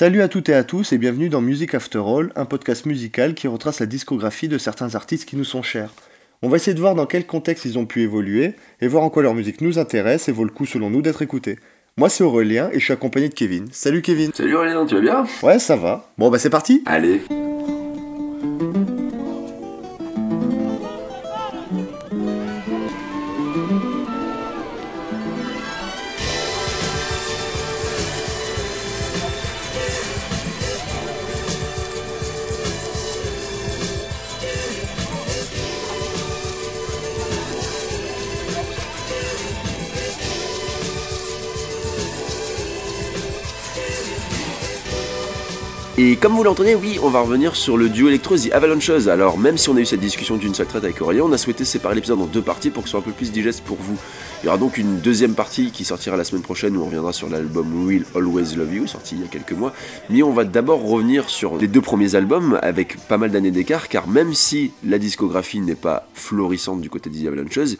[0.00, 3.34] Salut à toutes et à tous et bienvenue dans Music After All, un podcast musical
[3.34, 5.92] qui retrace la discographie de certains artistes qui nous sont chers.
[6.40, 9.10] On va essayer de voir dans quel contexte ils ont pu évoluer et voir en
[9.10, 11.58] quoi leur musique nous intéresse et vaut le coup selon nous d'être écoutée.
[11.96, 13.66] Moi c'est Aurélien et je suis accompagné de Kevin.
[13.72, 15.26] Salut Kevin Salut Aurélien, tu vas bien?
[15.42, 16.12] Ouais ça va.
[16.16, 17.20] Bon bah c'est parti Allez
[46.00, 49.08] Et comme vous l'entendez, oui, on va revenir sur le duo électro The Avalanches.
[49.08, 51.38] Alors, même si on a eu cette discussion d'une seule traite avec Aurélien, on a
[51.38, 53.78] souhaité séparer l'épisode en deux parties pour que ce soit un peu plus digeste pour
[53.80, 53.96] vous.
[54.40, 57.12] Il y aura donc une deuxième partie qui sortira la semaine prochaine où on reviendra
[57.12, 59.72] sur l'album Will Always Love You, sorti il y a quelques mois.
[60.08, 63.88] Mais on va d'abord revenir sur les deux premiers albums avec pas mal d'années d'écart,
[63.88, 67.76] car même si la discographie n'est pas florissante du côté des Avalanches,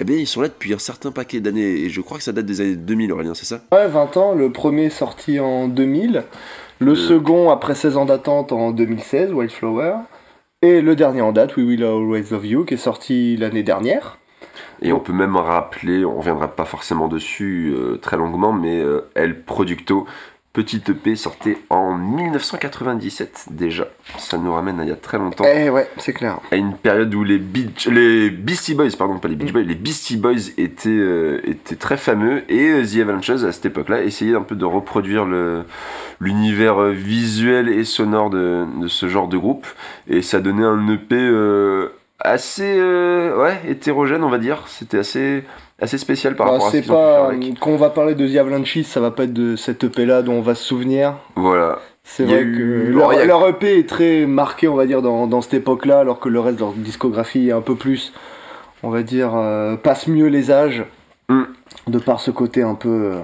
[0.00, 2.32] eh bien, ils sont là depuis un certain paquet d'années, et je crois que ça
[2.32, 3.62] date des années 2000, Aurélien, c'est ça?
[3.72, 6.22] Ouais, 20 ans, le premier sorti en 2000,
[6.80, 9.94] le second après 16 ans d'attente en 2016, White Flower,
[10.62, 14.18] et le dernier en date, We Will Always Love You, qui est sorti l'année dernière.
[14.80, 19.08] Et on peut même rappeler, on reviendra pas forcément dessus euh, très longuement, mais euh,
[19.14, 20.06] El Producto,
[20.58, 23.86] petite EP sortait en 1997 déjà.
[24.18, 25.44] Ça nous ramène à il y a très longtemps.
[25.46, 26.40] Eh ouais, c'est clair.
[26.50, 29.76] À une période où les, Beach- les Beastie Boys, pardon, pas les Beach Boys, les
[29.76, 34.34] Beastie Boys étaient, euh, étaient très fameux et euh, The Avalanches à cette époque-là essayaient
[34.34, 35.62] un peu de reproduire le
[36.18, 39.66] l'univers euh, visuel et sonore de, de ce genre de groupe
[40.08, 44.64] et ça donnait un EP euh, assez ouais hétérogène on va dire.
[44.66, 45.44] C'était assez
[45.80, 47.26] assez spécial par Bah, rapport à ce c'est qu'ils ont pu faire pas.
[47.28, 47.58] avec.
[47.60, 50.22] Quand on va parler de The Avalanches, ça va pas être de cette EP là
[50.22, 51.14] dont on va se souvenir.
[51.36, 51.78] Voilà.
[52.04, 52.92] C'est vrai eu- que
[53.26, 56.28] leur, a- EP est très marqué, on va dire, dans, dans cette époque-là, alors que
[56.28, 58.12] le reste de leur discographie est un peu plus,
[58.82, 60.84] on va dire, euh, passe mieux les âges,
[61.28, 61.42] Mm.
[61.88, 63.20] de par ce côté un peu, euh,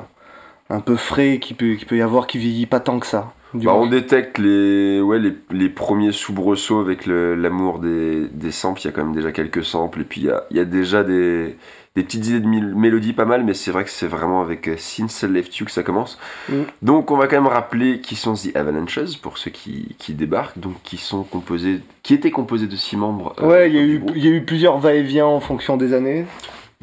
[0.69, 3.33] un peu frais qui peut, qui peut y avoir, qui vieillit pas tant que ça.
[3.55, 8.81] Du Bah, on détecte les, ouais, les, les premiers soubresauts avec l'amour des, des samples.
[8.83, 10.01] Il y a quand même déjà quelques samples.
[10.01, 11.57] Et puis il y a, il y a déjà des,
[11.97, 13.45] des petites idées de mélodie pas mal.
[13.45, 16.19] Mais c'est vrai que c'est vraiment avec euh, Since I Left You que ça commence.
[16.49, 16.55] Mm.
[16.83, 20.59] Donc on va quand même rappeler qui sont The Avalanches pour ceux qui, qui débarquent.
[20.59, 23.35] Donc qui, sont composés, qui étaient composés de six membres.
[23.41, 25.93] euh, Ouais, il y, a eu, il y a eu plusieurs va-et-vient en fonction des
[25.93, 26.27] années.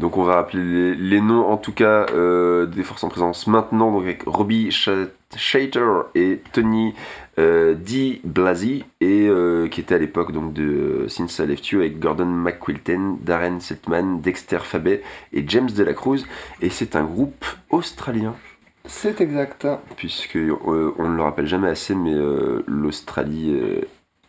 [0.02, 3.46] Donc on va rappeler les, les noms en tout cas euh, des forces en présence
[3.48, 5.08] maintenant, donc avec Robbie Sh-
[5.38, 6.94] Shater et Tony
[7.38, 11.80] euh, Di Blasi, et euh, qui était à l'époque donc de Since I Left You
[11.82, 15.04] avec Gordon McQuilton, Darren Seltman, Dexter Fabet
[15.34, 16.26] et James De La Cruz,
[16.62, 18.34] et c'est un groupe australien,
[18.88, 19.68] C'est exact.
[19.96, 22.16] puisque euh, on ne le rappelle jamais assez, mais
[22.68, 23.56] l'Australie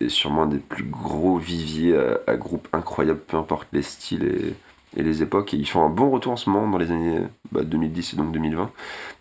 [0.00, 4.24] est sûrement un des plus gros viviers à, à groupes incroyables, peu importe les styles
[4.24, 4.54] et
[4.96, 5.52] et les époques.
[5.52, 7.20] Ils font un bon retour en ce moment dans les années
[7.50, 8.70] bah, 2010 et donc 2020.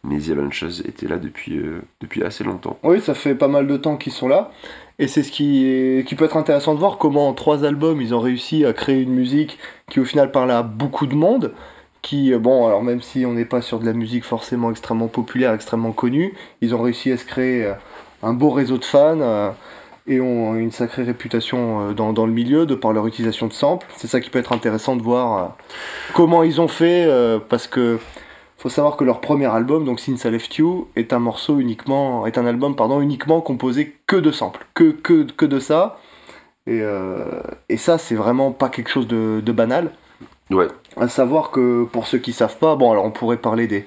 [0.03, 2.79] Mais The Avalanches étaient là depuis, euh, depuis assez longtemps.
[2.83, 4.51] Oui, ça fait pas mal de temps qu'ils sont là.
[4.99, 8.13] Et c'est ce qui, qui peut être intéressant de voir comment en trois albums ils
[8.13, 9.57] ont réussi à créer une musique
[9.89, 11.53] qui au final parle à beaucoup de monde.
[12.01, 15.07] Qui, euh, bon, alors même si on n'est pas sur de la musique forcément extrêmement
[15.07, 17.73] populaire, extrêmement connue, ils ont réussi à se créer euh,
[18.23, 19.53] un beau réseau de fans
[20.07, 23.53] et ont une sacrée réputation euh, dans, dans le milieu de par leur utilisation de
[23.53, 23.85] samples.
[23.95, 25.47] C'est ça qui peut être intéressant de voir euh,
[26.13, 27.99] comment ils ont fait euh, parce que
[28.57, 32.27] faut savoir que leur premier album, donc Since I Left You, est un morceau uniquement,
[32.27, 35.99] est un album pardon uniquement composé que de samples, que que, que de ça.
[36.67, 39.89] Et, euh, et ça, c'est vraiment pas quelque chose de, de banal.
[40.51, 40.67] Ouais,
[40.97, 43.85] À savoir que pour ceux qui savent pas, bon alors on pourrait parler des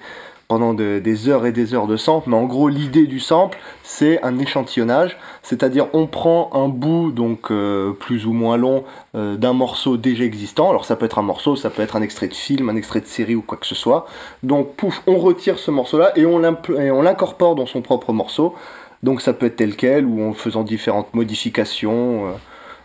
[0.49, 3.59] pendant de- des heures et des heures de sample, mais en gros l'idée du sample
[3.82, 8.84] c'est un échantillonnage, c'est-à-dire on prend un bout donc euh, plus ou moins long
[9.15, 12.03] euh, d'un morceau déjà existant, alors ça peut être un morceau, ça peut être un
[12.03, 14.06] extrait de film, un extrait de série ou quoi que ce soit,
[14.43, 16.38] donc pouf, on retire ce morceau-là et on
[17.03, 18.54] l'incorpore dans son propre morceau,
[19.03, 22.27] donc ça peut être tel quel ou en faisant différentes modifications.
[22.27, 22.33] euh,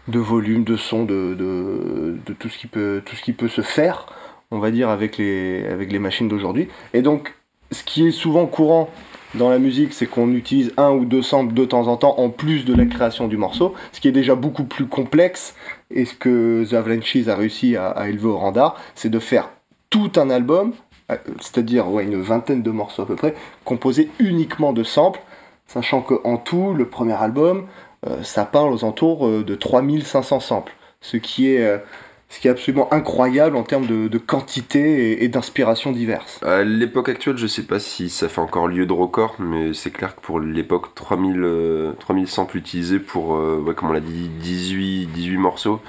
[0.08, 4.08] de volume, de son, de tout, ce qui peut, tout ce qui peut se faire,
[4.50, 6.68] on va dire, avec les, avec les machines d'aujourd'hui.
[6.96, 7.36] Et donc,
[7.72, 8.90] ce qui est souvent courant
[9.36, 12.30] dans la musique, c'est qu'on utilise un ou deux samples de temps en temps, en
[12.30, 15.56] plus de la création du morceau, ce qui est déjà beaucoup plus complexe,
[15.92, 18.54] et ce que The Avalanches a réussi à, élever au rang
[18.96, 19.50] c'est de faire
[19.90, 20.74] tout un album,
[21.12, 23.36] euh, c'est-à-dire une vingtaine de morceaux à peu près,
[23.66, 25.22] composés uniquement de samples,
[25.68, 27.68] sachant qu'en tout, le premier album,
[28.08, 31.82] euh, ça parle aux entours euh, de 3500 samples, ce qui est,
[32.30, 36.40] ce qui est absolument incroyable en termes de, quantité et, d'inspiration diverses.
[36.44, 39.92] À l'époque actuelle, je sais pas si ça fait encore lieu de record, mais c'est
[39.92, 45.08] clair que pour l'époque, 3000, 3000 samples utilisés pour, ouais, comme on l'a dit, 18,
[45.08, 45.82] 18 morceaux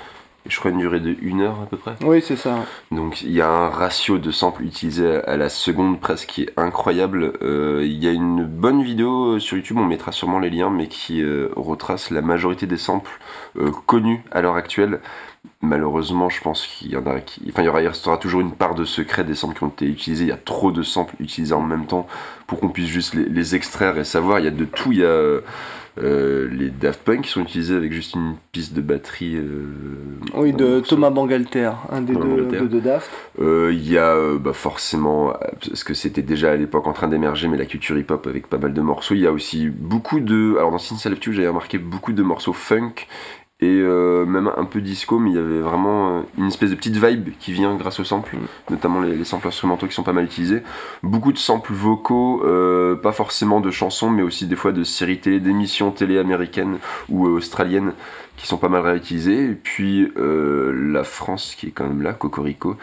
[0.46, 1.94] je crois une durée de 1 heure à peu près.
[2.02, 2.64] Oui, c'est ça.
[2.90, 6.52] Donc il y a un ratio de samples utilisés à la seconde presque qui est
[6.56, 7.34] incroyable.
[7.42, 10.88] Euh, il y a une bonne vidéo sur YouTube, on mettra sûrement les liens, mais
[10.88, 13.20] qui euh, retrace la majorité des samples
[13.58, 15.00] euh, connus à l'heure actuelle.
[15.62, 17.42] Malheureusement, je pense qu'il y en a qui.
[17.48, 19.68] Enfin, il y aura, il restera toujours une part de secret des samples qui ont
[19.68, 20.24] été utilisés.
[20.24, 22.06] Il y a trop de samples utilisés en même temps
[22.46, 24.38] pour qu'on puisse juste les, les, extraire et savoir.
[24.38, 24.92] Il y a de tout.
[24.92, 25.40] Il y a
[25.98, 29.36] euh, les Daft Punk qui sont utilisés avec juste une piste de batterie.
[29.36, 29.66] Euh,
[30.34, 33.10] oui, de Thomas Bangalter, un des deux de, Daft.
[33.40, 35.34] Euh, il y a bah, forcément,
[35.66, 38.58] parce que c'était déjà à l'époque en train d'émerger, mais la culture hip-hop avec pas
[38.58, 39.14] mal de morceaux.
[39.14, 40.56] Il y a aussi beaucoup de.
[40.56, 43.06] Alors dans Sin Self j'avais remarqué beaucoup de morceaux funk
[43.62, 46.74] et euh, même un peu disco, mais il y avait vraiment euh, une espèce de
[46.74, 48.70] petite vibe qui vient grâce aux samples, mm.
[48.70, 50.62] notamment les, samples instrumentaux qui sont pas mal utilisés.
[51.02, 55.18] Beaucoup de samples vocaux, euh, pas forcément de chansons, mais aussi des fois de séries
[55.18, 56.78] télé, d'émissions télé américaines
[57.10, 57.92] ou australiennes
[58.38, 59.50] qui sont pas mal réutilisées.
[59.50, 62.76] Et puis la France qui est quand même là, Cocorico,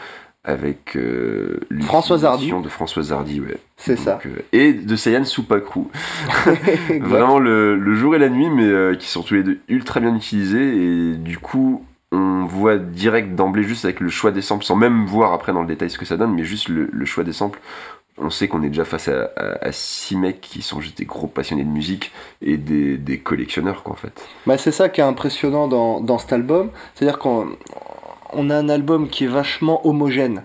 [0.47, 2.51] avec euh, Françoise Hardy.
[2.51, 3.57] de Françoise Hardy ouais.
[3.75, 4.17] C'est ça.
[4.25, 5.91] euh, et de Sayan Soupacrou
[7.01, 10.15] vraiment le, jour et la nuit mais euh, qui sont tous les deux ultra bien
[10.15, 11.11] utilisés.
[11.11, 15.05] Et du coup on voit direct d'emblée juste avec le choix des samples sans même
[15.05, 17.59] voir après dans le détail ce que ça donne mais juste le, choix des samples
[18.17, 21.65] on sait qu'on est déjà face à, six mecs qui sont juste des gros passionnés
[21.65, 24.25] de musique et des, des collectionneurs quoi en fait.
[24.47, 26.71] Bah c'est ça qui est impressionnant dans, dans cet album.
[26.95, 27.49] C'est à dire qu'on
[28.33, 30.43] on a un album qui est vachement homogène.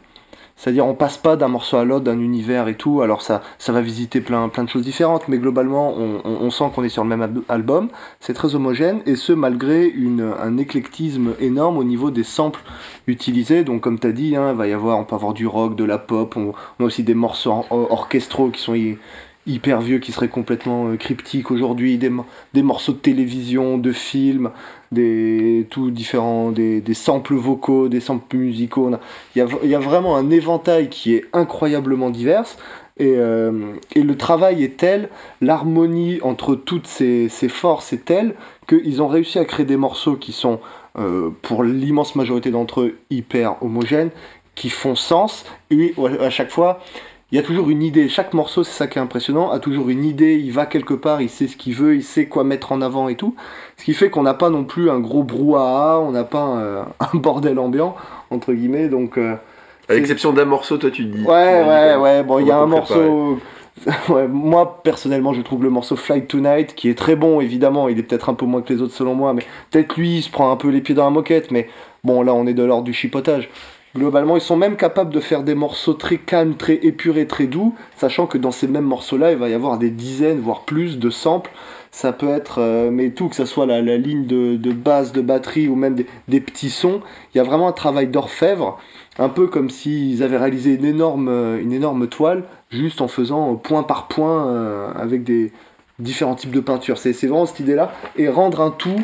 [0.63, 3.73] C'est-à-dire on passe pas d'un morceau à l'autre, d'un univers et tout, alors ça, ça
[3.73, 7.09] va visiter plein, plein de choses différentes, mais globalement on, sent qu'on est sur le
[7.09, 7.89] même album,
[8.21, 9.93] c'est très homogène, et ce malgré
[10.41, 12.61] un éclectisme énorme au niveau des samples
[13.09, 15.75] utilisés, donc comme tu as dit, hein, va y avoir, on peut avoir du rock,
[15.75, 18.75] de la pop, on, a aussi des morceaux orchestraux qui sont
[19.47, 22.11] hyper vieux qui seraient complètement euh, cryptiques aujourd'hui, des,
[22.55, 24.51] des, morceaux de télévision, de films,
[24.93, 28.91] des tout différents, des, des samples vocaux, des samples musicaux.
[29.35, 32.45] Il y, y a vraiment un éventail qui est incroyablement divers.
[32.99, 35.09] Et, euh, et, le travail est tel,
[35.41, 38.35] l'harmonie entre toutes ces, ces forces est telle
[38.69, 40.61] qu'ils ont réussi à créer des morceaux qui sont,
[40.99, 44.11] euh, pour l'immense majorité d'entre eux, hyper homogènes,
[44.55, 46.81] qui font sens, et à chaque fois,
[47.33, 48.11] il y a toujours une idée.
[48.11, 51.23] Chaque morceau, c'est ça qui est impressionnant, a toujours une idée, il va quelque part,
[51.23, 53.35] il sait ce qu'il veut, il sait quoi mettre en avant et tout.
[53.79, 57.19] Ce qui fait qu'on n'a pas non plus un gros brouhaha, on n'a pas un,
[57.19, 57.97] bordel ambiant,
[58.31, 58.89] entre guillemets.
[58.89, 59.35] Donc, euh,
[59.89, 61.25] à l'exception d'un morceau, toi tu dis.
[61.25, 62.23] Ouais, ouais, ouais.
[62.23, 63.39] Bon, il y a un morceau.
[64.29, 68.03] moi personnellement je trouve le morceau Flight Tonight qui est très bon évidemment il est
[68.03, 70.53] peut-être un peu moins que les autres selon moi mais peut-être lui il se prend
[70.53, 71.69] un peu les pieds dans la moquette mais
[72.05, 73.49] bon là on est de l'ordre du chipotage
[73.95, 77.75] Globalement, ils sont même capables de faire des morceaux très calmes, très épurés, très doux,
[77.97, 81.11] sachant que dans ces mêmes morceaux-là, il va y avoir des dizaines, voire plus de
[81.11, 81.51] samples.
[81.91, 85.21] Ça peut être, euh, mais tout, que ce soit la, ligne de, de, basse, de
[85.21, 85.95] batterie ou même
[86.27, 87.03] des, petits sons.
[87.35, 88.79] Il y a vraiment un travail d'orfèvre,
[89.19, 93.57] un peu comme s'ils avaient réalisé une énorme, euh, une énorme toile, juste en faisant
[93.57, 95.53] point par point euh, avec des
[95.99, 96.97] différents types de peintures.
[96.97, 97.93] C'est vraiment cette idée-là.
[98.17, 99.01] Et rendre un tout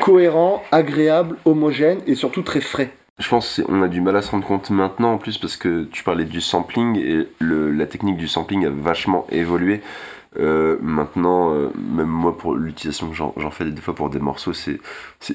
[0.00, 2.90] cohérent, agréable, homogène et surtout très frais
[3.20, 5.84] je pense qu'on a du mal à se rendre compte maintenant en plus parce que
[5.84, 9.82] tu parlais du sampling et le, la technique du sampling a vachement évolué.
[10.38, 14.52] Euh, maintenant, euh, même moi, pour l'utilisation que j'en fais des fois pour des morceaux,
[14.52, 14.78] c'est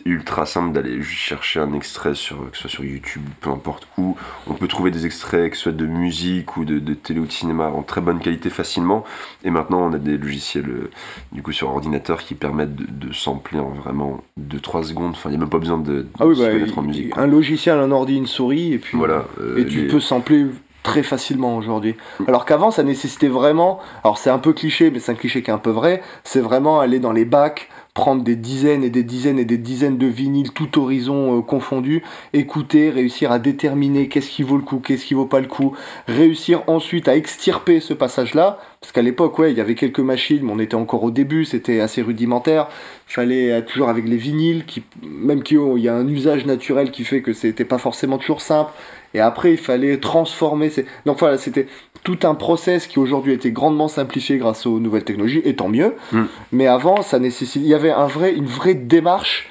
[0.06, 3.88] ultra simple d'aller juste chercher un extrait, sur, que ce soit sur YouTube, peu importe
[3.98, 4.16] où.
[4.48, 7.25] On peut trouver des extraits, que ce soit de musique ou de, de télé ou
[7.25, 9.04] de cinéma, en très bonne qualité facilement.
[9.44, 10.90] Et maintenant, on a des logiciels euh,
[11.34, 15.12] du coup sur ordinateur qui permettent de, de sampler en vraiment 2-3 secondes.
[15.12, 16.48] Enfin, il n'y a même pas besoin de, ah oui, bah,
[16.78, 17.18] en musique.
[17.18, 19.25] Un logiciel, un ordi, une souris, et puis voilà,
[19.58, 20.46] et tu peux sampler
[20.86, 21.96] très facilement aujourd'hui.
[22.27, 25.50] Alors qu'avant, ça nécessitait vraiment, alors c'est un peu cliché, mais c'est un cliché qui
[25.50, 29.01] est un peu vrai, c'est vraiment aller dans les bacs, prendre des dizaines et des
[29.04, 34.30] dizaines et des dizaines de vinyles, tout horizon euh, confondu, écouter, réussir à déterminer qu'est-ce
[34.30, 35.75] qui vaut le coup, qu'est-ce qui vaut pas le coup,
[36.08, 40.42] réussir ensuite à extirper ce passage-là, parce qu'à l'époque, ouais, il y avait quelques machines,
[40.44, 42.68] mais on était encore au début, c'était assez rudimentaire.
[43.08, 47.04] Fallait euh, toujours avec les vinyles, qui, même qu'il y a un usage naturel qui
[47.04, 48.72] fait que c'était pas forcément toujours simple.
[49.15, 50.69] Et après, il fallait transformer.
[51.05, 51.67] Donc voilà, c'était
[52.03, 55.69] tout un process qui aujourd'hui a été grandement simplifié grâce aux nouvelles technologies, et tant
[55.69, 55.93] mieux.
[56.12, 56.24] Mm.
[56.51, 59.50] Mais avant, ça nécessite, il y avait un vrai, une vraie démarche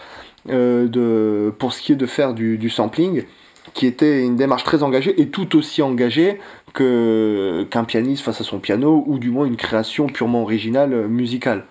[0.50, 3.24] euh, de, pour ce qui est de faire du, sampling,
[3.72, 6.38] qui était une démarche très engagée et tout aussi engagée
[6.74, 11.08] que qu'un pianiste face à son piano ou du moins une création purement originale euh,
[11.08, 11.64] musicale.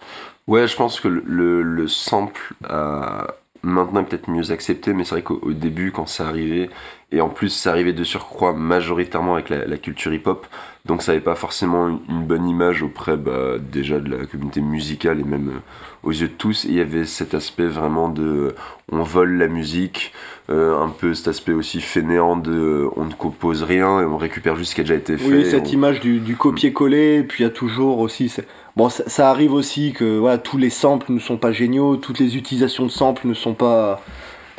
[0.47, 3.27] Ouais, je pense que le, le sample a
[3.63, 6.69] maintenant peut-être mieux accepté, mais c'est vrai qu'au début, quand ça arrivait,
[7.11, 10.45] et en plus ça arrivait de surcroît majoritairement avec la, culture hip-hop,
[10.85, 15.21] donc ça n'avait pas forcément une, bonne image auprès bah, déjà de la communauté musicale
[15.21, 15.59] et même euh,
[16.03, 16.65] aux yeux de tous.
[16.65, 18.53] Et il y avait cet aspect vraiment de
[18.91, 20.13] on vole la musique,
[20.49, 24.57] euh, un peu cet aspect aussi fainéant de on ne compose rien et on récupère
[24.57, 25.33] juste ce qui a déjà été fait.
[25.33, 28.29] Oui, cette image du, copier-coller, puis il y a toujours aussi
[28.75, 32.37] Bon, ça, arrive aussi que voilà, tous les samples ne sont pas géniaux, toutes les
[32.37, 34.01] utilisations de samples ne sont pas,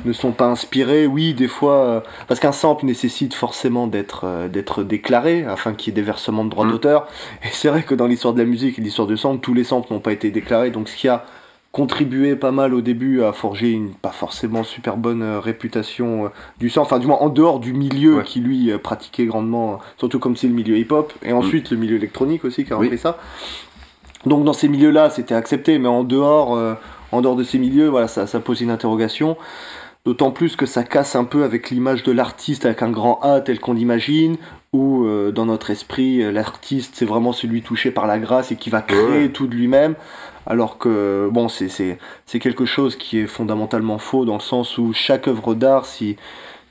[0.05, 1.09] ne sont pas inspirées.
[1.09, 5.93] Oui, des fois, euh, parce qu'un sample nécessite forcément d'être euh, d'être déclaré afin qu'il
[5.93, 6.71] y ait des versements de droits mm.
[6.71, 7.09] d'auteur.
[7.43, 9.65] Et c'est vrai que dans l'histoire de la musique et l'histoire du sample, tous les
[9.65, 10.71] samples n'ont pas été déclarés.
[10.71, 11.25] Donc ce qui a
[11.73, 16.31] contribué pas mal au début à forger une pas forcément super bonne euh, réputation
[16.61, 20.37] du sample, enfin du moins en dehors du milieu qui lui pratiquait grandement, surtout comme
[20.37, 23.19] c'est le milieu hip-hop, et ensuite le milieu électronique aussi qui a repris ça.
[24.27, 26.75] Donc dans ces milieux-là, c'était accepté, mais en dehors, euh,
[27.13, 29.37] en dehors de ces milieux, voilà, ça, ça pose une interrogation.
[30.05, 33.41] D'autant plus que ça casse un peu avec l'image de l'artiste avec un grand A
[33.41, 34.37] tel qu'on l'imagine,
[34.75, 38.57] où euh, dans notre esprit, euh, l'artiste c'est vraiment celui touché par la grâce et
[38.57, 39.95] qui va créer tout de lui-même.
[40.47, 41.99] Alors que bon, c'est
[42.39, 46.17] quelque chose qui est fondamentalement faux dans le sens où chaque œuvre d'art, si,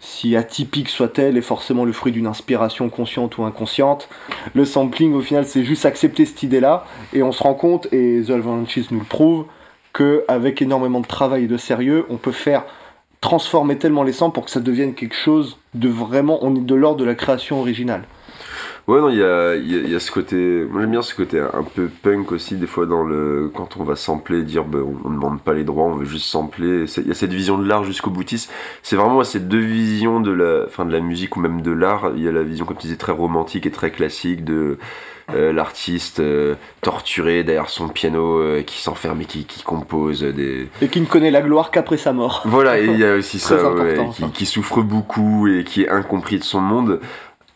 [0.03, 4.09] si atypique soit-elle, est forcément le fruit d'une inspiration consciente ou inconsciente.
[4.53, 8.21] Le sampling, au final, c'est juste accepter cette idée-là, et on se rend compte, et
[8.27, 9.45] The Avalanches nous le prouve,
[9.93, 12.65] qu'avec énormément de travail et de sérieux, on peut faire
[13.21, 16.75] transformer tellement les samples pour que ça devienne quelque chose de vraiment, on est de
[16.75, 18.03] l'ordre de la création originale.
[18.85, 20.65] Ouais, non, il y a, y a, ce côté.
[20.69, 23.83] Moi j'aime bien ce côté un peu punk aussi, des fois, dans le quand on
[23.83, 26.85] va sampler, dire ben, on ne demande pas les droits, on veut juste sampler.
[26.97, 28.51] Il y a cette vision de l'art jusqu'au boutiste.
[28.81, 32.11] C'est vraiment ces deux visions de la, fin, de la musique ou même de l'art.
[32.17, 34.77] Il y a la vision, comme tu disais, très romantique et très classique de.
[35.33, 40.67] Euh, l'artiste euh, torturé derrière son piano euh, qui s'enferme et qui, qui, compose des...
[40.81, 42.41] Et qui ne connaît la gloire qu'après sa mort.
[42.43, 43.55] Voilà, et il y a aussi ça,
[44.13, 46.99] qui, qui, souffre beaucoup et qui est incompris de son monde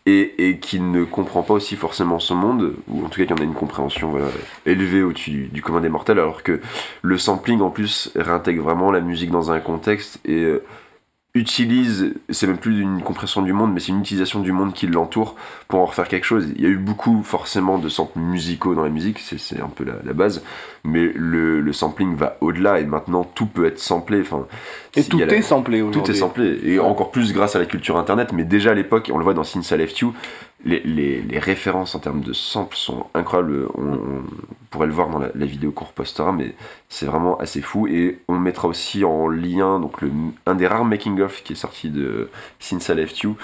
[0.06, 3.36] et, qui ne comprend pas aussi forcément son monde, ou en tout cas qui en
[3.36, 4.14] a une compréhension
[4.64, 6.60] élevée au-dessus du, commun des mortels, alors que
[7.02, 10.64] le sampling en plus réintègre vraiment la musique dans un contexte et euh,
[11.34, 14.86] utilise, c'est même plus une compression du monde, mais c'est une utilisation du monde qui
[14.86, 15.36] l'entoure
[15.68, 16.48] pour en refaire quelque chose.
[16.56, 19.84] Il y a eu beaucoup forcément de samples musicaux dans la musique, c'est un peu
[19.84, 20.42] la, base,
[20.84, 24.22] mais le, sampling va au-delà et maintenant tout peut être samplé.
[24.22, 24.46] Enfin,
[24.96, 26.02] et tout est samplé aujourd'hui.
[26.02, 29.10] Tout est samplé, et encore plus grâce à la culture internet, mais déjà à l'époque,
[29.12, 30.14] on le voit dans Since I Left You,
[30.64, 33.68] les, les, références en termes de samples sont incroyables.
[33.76, 34.22] On,
[34.70, 36.54] pourrait le voir dans la, vidéo qu'on repostera, mais
[36.88, 37.86] c'est vraiment assez fou.
[37.86, 40.10] Et on mettra aussi en lien donc le,
[40.46, 43.36] un des rares making-of qui est sorti de Since I Left You,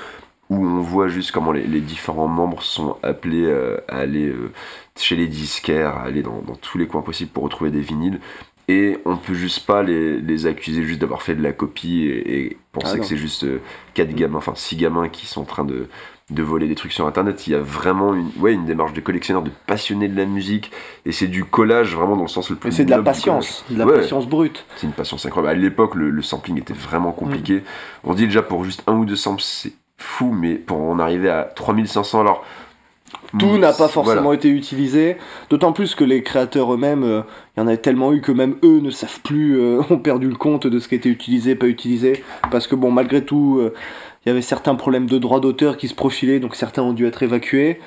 [0.50, 4.52] où on voit juste comment les, différents membres sont appelés euh, à aller euh,
[4.97, 8.21] chez les disquaires, à aller dans, dans, tous les coins possibles pour retrouver des vinyles.
[8.66, 12.56] Et on peut juste pas les, les accuser juste d'avoir fait de la copie et,
[12.73, 13.47] penser ah que c'est juste
[13.94, 15.87] 4 euh, gamins, enfin 6 gamins qui sont en train de,
[16.31, 17.47] de voler des trucs sur internet.
[17.47, 20.71] Il y a vraiment une, ouais, une démarche de collectionneur, de passionné de la musique.
[21.04, 22.73] Et c'est du collage vraiment dans le sens le plus.
[22.73, 24.64] C'est de la patience, de la patience brute.
[24.76, 25.59] C'est une patience incroyable.
[25.59, 27.57] À l'époque, le, sampling était vraiment compliqué.
[27.57, 27.62] Mm.
[28.04, 31.28] On dit déjà pour juste un ou deux samples, c'est fou, mais pour en arriver
[31.28, 32.45] à 3500, alors.
[33.38, 35.16] Tout n'a pas forcément été utilisé,
[35.50, 37.23] d'autant plus que les créateurs eux-mêmes, euh,
[37.57, 40.28] il y en a tellement eu que même eux ne savent plus, euh, ont perdu
[40.28, 43.75] le compte de ce qui était utilisé, pas utilisé, parce que bon, malgré tout, euh,
[44.25, 47.07] il y avait certains problèmes de droit d'auteur qui se profilaient, donc certains ont dû
[47.07, 47.78] être évacués.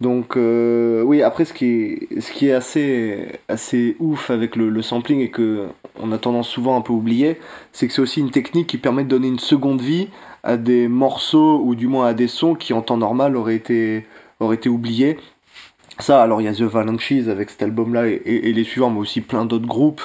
[0.00, 4.82] Donc euh, oui, après ce qui est, ce qui est assez, assez ouf avec le,
[4.82, 5.66] sampling et que
[5.98, 7.40] on a tendance souvent un peu oublier,
[7.72, 10.08] c'est que c'est aussi une technique qui permet de donner une seconde vie
[10.42, 14.06] à des morceaux ou du moins à des sons qui en temps normal auraient été,
[14.38, 15.18] auraient été oubliés.
[15.98, 19.00] Ça, alors il y a The Valanches avec cet album-là et, et, les suivants, mais
[19.00, 20.02] aussi plein d'autres groupes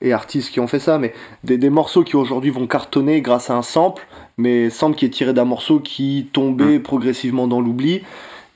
[0.00, 1.12] et artistes qui ont fait ça, mais
[1.44, 5.10] des, des morceaux qui aujourd'hui vont cartonner grâce à un sample, mais sample qui est
[5.10, 6.82] tiré d'un morceau qui tombait mm.
[6.82, 8.02] progressivement dans l'oubli.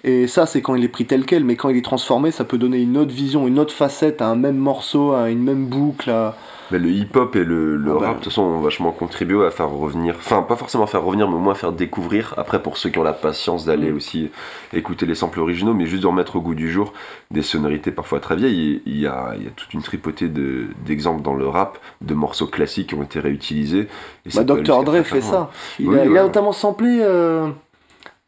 [0.04, 2.44] Et ça, c'est quand il est pris tel quel, mais quand il est transformé, ça
[2.44, 5.66] peut donner une autre vision, une autre facette à un même morceau, à une même
[5.66, 6.34] boucle, à,
[6.78, 8.08] le hip-hop et le, le ah rap, bah.
[8.08, 11.34] de toute façon, ont vachement contribué à faire revenir, enfin, pas forcément faire revenir, mais
[11.34, 12.34] au moins faire découvrir.
[12.36, 13.96] Après, pour ceux qui ont la patience d'aller mm.
[13.96, 14.30] aussi
[14.72, 16.92] écouter les samples originaux, mais juste de remettre au goût du jour
[17.30, 18.82] des sonorités parfois très vieilles.
[18.86, 22.46] Il y a, il y a toute une tripotée d'exemples dans le rap, de morceaux
[22.46, 23.88] classiques qui ont été réutilisés.
[24.26, 24.84] Et bah, Dr.
[24.84, 25.50] Dre fait ça.
[25.78, 27.48] Il, a, notamment samplé euh,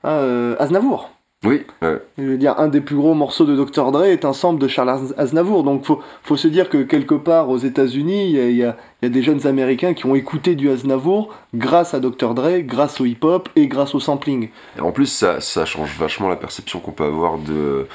[0.05, 1.12] euh, Aznavour.
[1.45, 1.63] Oui.
[1.83, 3.91] Je veux dire, un des plus gros morceaux de Dr.
[3.91, 5.65] Dre est un sample de Charles Aznavour.
[5.65, 9.45] Donc, faut, faut se dire que quelque part aux États-Unis, il y a, des jeunes
[9.47, 12.35] Américains qui ont écouté du Aznavour grâce à Dr.
[12.35, 14.51] Dre, grâce au hip-hop et grâce au sampling.
[14.79, 17.87] Et en plus, ça, ça change vachement la perception qu'on peut avoir de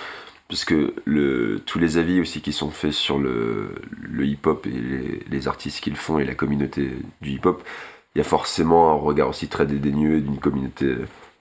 [0.49, 5.23] puisque le, tous les avis aussi qui sont faits sur le, le hip-hop et les,
[5.29, 6.89] les artistes qu'ils font et la communauté
[7.21, 7.61] du hip-hop,
[8.15, 10.95] il y a forcément un regard aussi très dédaigneux d'une communauté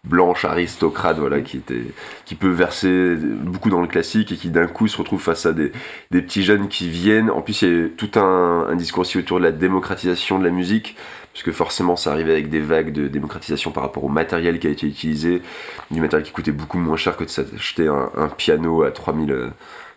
[0.06, 1.82] blanche aristocrate voilà qui était
[2.24, 5.52] qui peut verser beaucoup dans le classique et qui d'un coup se retrouve face à
[5.52, 5.72] des,
[6.10, 7.30] des petits jeunes qui viennent.
[7.30, 10.44] En plus il y a tout un, un discours aussi autour de la démocratisation de
[10.44, 10.96] la musique
[11.32, 14.70] puisque forcément ça arrivait avec des vagues de démocratisation par rapport au matériel qui a
[14.70, 15.42] été utilisé
[15.90, 19.50] du matériel qui coûtait beaucoup moins cher que de s'acheter un, piano à 3000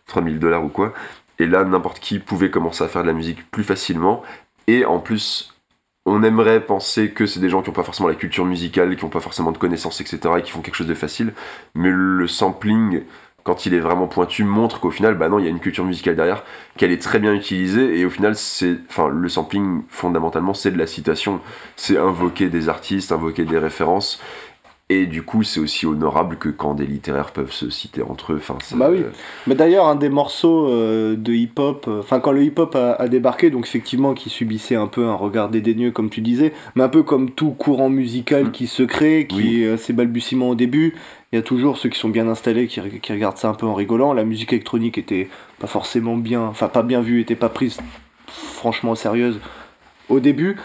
[0.08, 0.94] 3000 dollars ou quoi.
[1.38, 4.22] Et là n'importe qui pouvait commencer à faire de la musique plus facilement.
[4.68, 5.54] Et en plus
[6.06, 9.04] on aimerait penser que c'est des gens qui n'ont pas forcément la culture musicale, qui
[9.04, 11.34] n'ont pas forcément de connaissances, etc., et qui font quelque chose de facile.
[11.76, 13.04] Mais le sampling,
[13.44, 15.86] quand il est vraiment pointu, montre qu'au final, bah non, il y a une culture
[15.86, 16.44] musicale derrière,
[16.78, 20.78] qu'elle est très bien utilisée, et au final, c'est, enfin, le sampling, fondamentalement, c'est de
[20.78, 21.42] la citation.
[21.76, 24.22] C'est invoquer des artistes, invoquer des références,
[24.92, 28.38] et du coup, c'est aussi honorable que quand des littéraires peuvent se citer entre eux.
[28.38, 29.04] Enfin, bah oui.
[29.46, 33.08] Mais d'ailleurs, un des morceaux euh, de hip-hop, euh, enfin, quand le hip-hop a, a,
[33.08, 36.90] débarqué, donc effectivement, qui subissait un peu un regard dédaigneux, comme tu disais, mais un
[36.90, 38.52] peu comme tout courant musical mmh.
[38.52, 39.64] qui se crée, qui oui.
[39.64, 40.96] est assez balbutiement au début.
[41.32, 43.68] Il y a toujours ceux qui sont bien installés qui, qui, regardent ça un peu
[43.68, 44.14] en rigolant.
[44.14, 45.30] La musique électronique était
[45.60, 47.78] pas forcément bien, enfin, pas bien vue, était pas prise
[48.28, 49.40] franchement sérieuse
[50.10, 50.58] au début.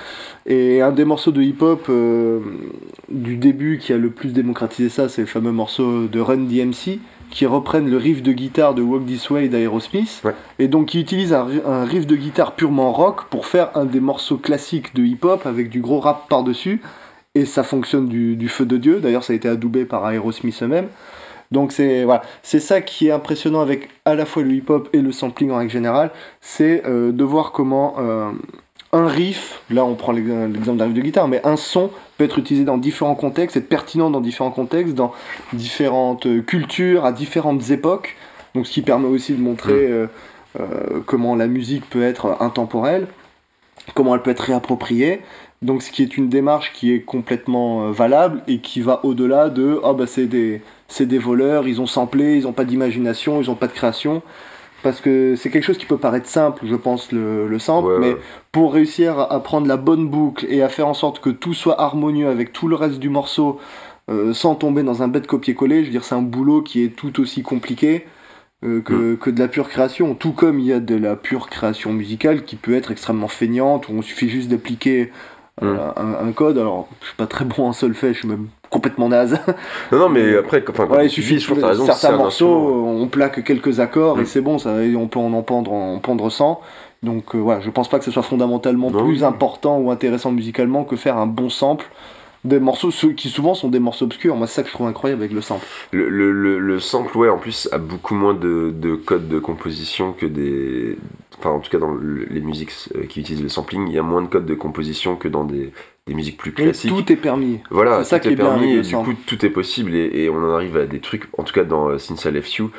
[0.47, 2.41] Et un des morceaux de hip-hop euh,
[3.09, 6.99] du début qui a le plus démocratisé ça, c'est le fameux morceau de Run DMC,
[7.31, 10.35] qui reprennent le riff de guitare de Walk This Way d'Aerosmith, ouais.
[10.59, 14.01] et donc qui utilise un, un, riff de guitare purement rock pour faire un des
[14.01, 16.81] morceaux classiques de hip-hop avec du gros rap par-dessus,
[17.35, 20.63] et ça fonctionne du, du feu de Dieu, d'ailleurs ça a été adoubé par Aerosmith
[20.63, 20.89] eux-mêmes.
[21.51, 25.01] Donc c'est voilà, c'est ça qui est impressionnant avec à la fois le hip-hop et
[25.01, 26.11] le sampling en règle générale,
[26.41, 28.31] c'est euh, de voir comment euh,
[28.95, 32.39] un riff, là on prend l'exemple d'un riff de guitare, mais un son peut être
[32.39, 35.13] utilisé dans différents contextes, être pertinent dans différents contextes, dans
[35.53, 38.17] différentes cultures, à différentes époques.
[38.55, 40.07] Donc ce qui permet aussi de montrer euh,
[40.61, 43.09] euh, comment la musique peut être intemporelle,
[43.95, 45.23] comment elle peut être réappropriée.
[45.61, 49.49] Donc ce qui est une démarche qui est complètement euh, valable et qui va au-delà
[49.49, 50.63] de oh bah c'est des,
[51.01, 54.23] des voleurs, ils ont samplé, ils n'ont pas d'imagination, ils n'ont pas de création
[54.85, 57.99] parce que c'est quelque chose qui peut paraître simple, je pense, le, le sample, Ouais,
[57.99, 58.21] mais ouais.
[58.53, 61.81] pour réussir à prendre la bonne boucle et à faire en sorte que tout soit
[61.81, 63.59] harmonieux avec tout le reste du morceau,
[64.11, 66.91] euh, sans tomber dans un bête copier-coller, je veux dire, c'est un boulot qui est
[66.95, 68.05] tout aussi compliqué
[68.65, 70.15] euh, que, que de la pure création.
[70.15, 73.89] Tout comme il y a de la pure création musicale qui peut être extrêmement feignante,
[73.89, 75.11] où on suffit juste d'appliquer
[75.63, 76.59] euh, un, un code.
[76.59, 79.39] Alors, je suis pas très bon en solfège, je suis même complètement naze.
[79.93, 83.81] Non, non, mais après, enfin, Ouais, il suffit de raison, certains morceaux, on plaque quelques
[83.81, 84.27] accords et Mm.
[84.27, 86.61] c'est bon, ça, et on peut en en pendre, en pendre 100.
[87.03, 89.05] Donc euh, voilà, je pense pas que ce soit fondamentalement Non.
[89.05, 91.85] plus important ou intéressant musicalement que faire un bon sample
[92.45, 94.37] des morceaux ceux qui souvent sont des morceaux obscurs.
[94.37, 95.65] Moi, c'est ça que je trouve incroyable avec le sample.
[95.93, 99.39] Le, le, le, le sample, ouais, en plus, a beaucoup moins de, de codes de
[99.39, 100.99] composition que des.
[101.39, 103.99] Enfin, en tout cas, dans le- les musiques euh, qui utilisent le sampling, il y
[103.99, 105.73] a moins de codes de composition que dans des,
[106.07, 106.91] des musiques plus Et classiques.
[106.91, 107.61] tout est permis.
[107.71, 110.25] Voilà, C'est ça tout qui est est permis et du coup tout est possible et,
[110.25, 112.55] et on en arrive à des trucs, en tout cas dans euh, Since I Left
[112.57, 112.71] You,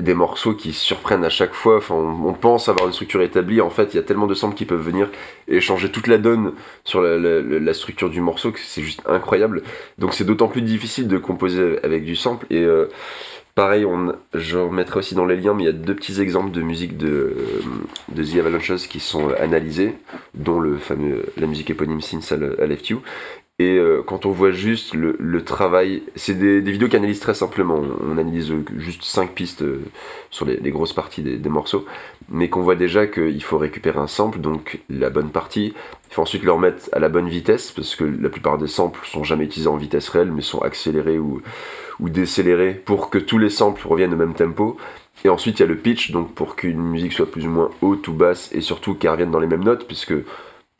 [0.00, 1.76] des morceaux qui surprennent à chaque fois.
[1.78, 4.56] Enfin, on, pense avoir une structure établie, en fait, il y a tellement de samples
[4.56, 5.08] qui peuvent venir
[5.48, 6.52] et changer toute la donne
[6.84, 9.62] sur la, structure du morceau que c'est juste incroyable.
[9.98, 12.86] Donc c'est d'autant plus difficile de composer avec du sample et euh,
[13.56, 16.52] Pareil, on, je remettrai aussi dans les liens, mais il y a deux petits exemples
[16.52, 17.34] de musique de,
[18.14, 19.94] The Avalanches qui sont euh, analysés,
[20.34, 22.36] dont le fameux, la musique éponyme Since I
[22.66, 23.02] Left You.
[23.60, 27.78] Et euh, quand on voit juste le, travail, c'est des, vidéos qui analysent très simplement.
[28.02, 29.82] On, analyse euh, juste 5 pistes euh,
[30.30, 31.84] sur les, grosses parties des, des morceaux,
[32.30, 35.74] mais qu'on voit déjà qu'il faut récupérer un sample, donc la bonne partie.
[36.10, 39.06] Il faut ensuite le remettre à la bonne vitesse, parce que la plupart des samples
[39.06, 41.42] sont jamais utilisés en vitesse réelle, mais sont accélérés ou,
[42.00, 44.78] ou décélérés pour que tous les samples reviennent au même tempo.
[45.22, 47.68] Et ensuite, il y a le pitch, donc pour qu'une musique soit plus ou moins
[47.82, 50.14] haute ou basse, et surtout qu'elle revienne dans les mêmes notes, puisque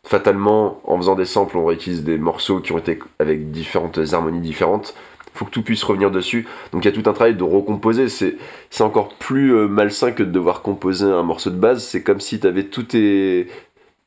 [0.06, 4.40] fatalement, en faisant des samples, on réutilise des morceaux qui ont été avec différentes harmonies
[4.40, 4.94] différentes.
[5.34, 6.46] Faut que tout puisse revenir dessus.
[6.72, 8.08] Donc il y a tout un travail de recomposer.
[8.08, 8.36] C'est,
[8.68, 11.84] c'est encore plus euh, malsain que de devoir composer un morceau de base.
[11.84, 13.46] C'est comme si tu avais tous tes,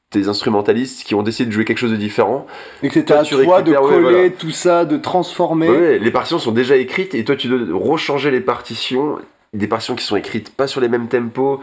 [0.10, 2.46] tes instrumentalistes qui ont décidé de jouer quelque chose de différent.
[2.82, 4.30] Et que c'était à toi de coller ouais, voilà.
[4.30, 5.70] tout ça, de transformer.
[5.70, 9.18] Ouais, les partitions sont déjà écrites et toi tu dois rechanger les partitions.
[9.54, 11.62] Des partitions qui sont écrites pas sur les mêmes tempos,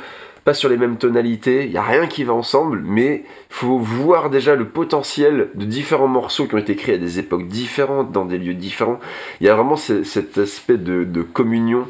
[0.54, 1.64] sur les mêmes tonalités.
[1.66, 6.08] Il y a rien qui va ensemble, mais faut voir déjà le potentiel de différents
[6.08, 8.98] morceaux qui ont été écrits à des époques différentes, dans des lieux différents.
[9.40, 11.86] Il y a vraiment ce- cet aspect de, communion.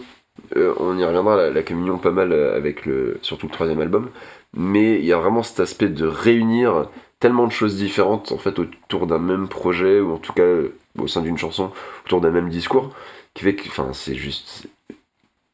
[0.56, 3.80] Euh, on y reviendra, la, la communion pas mal euh, avec le, surtout le troisième
[3.80, 4.08] album.
[4.56, 6.86] Mais il y a vraiment cet aspect de réunir
[7.20, 10.74] tellement de choses différentes en fait autour d'un même projet ou en tout cas euh,
[10.98, 11.70] au sein d'une chanson
[12.06, 12.90] autour d'un même discours
[13.34, 14.66] qui fait que enfin c'est juste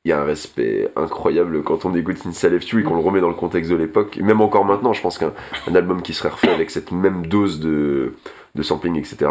[0.06, 3.00] il y a un respect incroyable quand on écoute In Left You et qu'on le
[3.00, 4.16] remet dans le contexte de l'époque.
[4.22, 5.32] Même encore maintenant, je pense qu'un
[5.74, 8.14] album qui serait refait avec cette même dose de,
[8.54, 9.28] de sampling, etc.,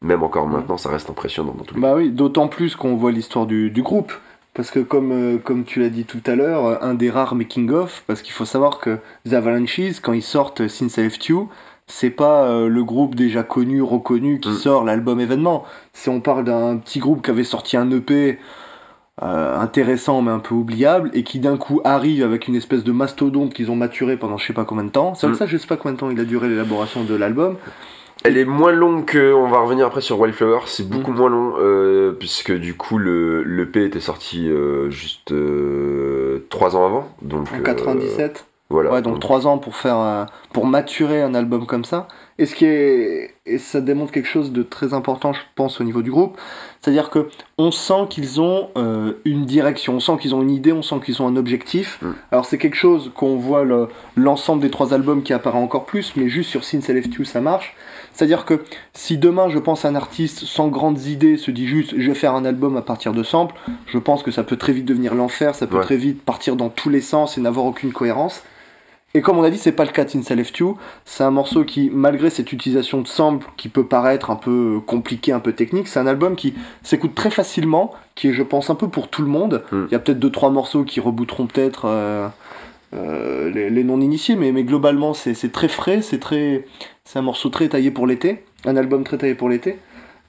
[0.00, 3.12] même encore maintenant, ça reste impressionnant dans tous les Bah oui, d'autant plus qu'on voit
[3.12, 4.14] l'histoire du, du, groupe.
[4.54, 8.02] Parce que comme, euh, comme tu l'as dit tout à l'heure, un des rares making-of,
[8.06, 8.96] parce qu'il faut savoir que
[9.28, 11.50] The Avalanches, quand ils sortent Since Left You,
[11.86, 14.54] c'est pas euh, le groupe déjà connu, reconnu qui mm.
[14.54, 15.66] sort l'album événement.
[15.92, 18.38] Si on parle d'un petit groupe qui avait sorti un EP
[19.22, 22.92] euh, intéressant mais un peu oubliable et qui d'un coup arrive avec une espèce de
[22.92, 25.14] mastodonte qu'ils ont maturé pendant je sais pas combien de temps.
[25.14, 25.34] C'est mm.
[25.34, 27.56] ça, je sais pas combien de temps il a duré l'élaboration de l'album.
[28.24, 29.32] Elle est moins longue que.
[29.32, 31.16] On va revenir après sur Wildflower, c'est beaucoup mm.
[31.16, 34.50] moins long, euh, puisque du coup le, le P était sorti
[34.90, 35.32] juste
[36.48, 37.08] 3 ans avant.
[37.22, 38.92] Donc, en 97 voilà.
[38.92, 42.06] Ouais, donc trois ans pour faire pour maturer un album comme ça.
[42.38, 45.84] Et ce qui est et ça démontre quelque chose de très important, je pense, au
[45.84, 46.38] niveau du groupe.
[46.80, 50.72] C'est-à-dire que on sent qu'ils ont euh, une direction, on sent qu'ils ont une idée,
[50.72, 51.98] on sent qu'ils ont un objectif.
[52.02, 52.10] Mm.
[52.30, 53.64] Alors c'est quelque chose qu'on voit
[54.16, 57.40] l'ensemble des trois albums qui apparaît encore plus, mais juste sur Sin Left You ça
[57.40, 57.74] marche.
[58.12, 62.08] C'est-à-dire que si demain je pense un artiste sans grandes idées se dit juste je
[62.08, 63.54] vais faire un album à partir de samples,
[63.86, 66.68] je pense que ça peut très vite devenir l'enfer, ça peut très vite partir dans
[66.68, 68.42] tous les sens et n'avoir aucune cohérence.
[69.14, 70.76] Et comme on a dit, c'est pas le cas de Left You.
[71.06, 75.32] C'est un morceau qui, malgré cette utilisation de samples qui peut paraître un peu compliqué,
[75.32, 78.74] un peu technique, c'est un album qui s'écoute très facilement, qui est, je pense, un
[78.74, 79.64] peu pour tout le monde.
[79.72, 79.86] Hmm.
[79.88, 82.28] Il y a peut-être deux trois morceaux qui rebooteront peut-être euh,
[82.94, 86.66] euh, les, non-initiés, mais, mais globalement, c'est très frais, c'est très,
[87.04, 89.78] c'est un morceau très taillé pour l'été, un album très taillé pour l'été.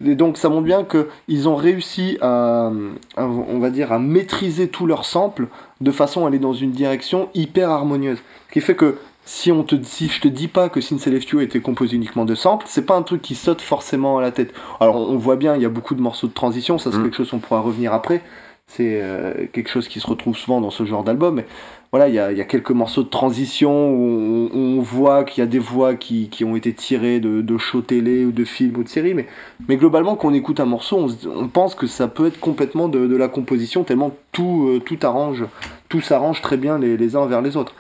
[0.06, 2.72] Et donc ça montre bien qu'ils ont réussi à,
[3.18, 5.48] on va dire, à maîtriser tous leurs samples
[5.82, 8.20] de façon à aller dans une direction hyper harmonieuse.
[8.50, 11.30] Ce qui fait que si, on te, si je te dis pas que Since Left
[11.30, 14.32] You était composé uniquement de samples, c'est pas un truc qui saute forcément à la
[14.32, 14.56] tête.
[14.80, 17.04] Alors on, voit bien, il y a beaucoup de morceaux de transition, ça c'est mm.
[17.04, 18.22] quelque chose qu'on pourra revenir après.
[18.66, 21.36] C'est euh, quelque chose qui se retrouve souvent dans ce genre d'album.
[21.36, 21.46] Mais
[21.92, 25.44] voilà, il y a, y a, quelques morceaux de transition où on, voit qu'il y
[25.44, 28.78] a des voix qui, qui ont été tirées de, de shows télé ou de films
[28.78, 29.14] ou de séries.
[29.14, 29.28] Mais,
[29.68, 32.90] mais globalement, quand on écoute un morceau, on, on pense que ça peut être complètement
[32.90, 35.46] de, de la composition, tellement tout, euh, tout arrange,
[35.88, 37.74] tout s'arrange très bien les, les uns vers les autres.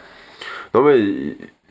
[0.74, 1.00] Non mais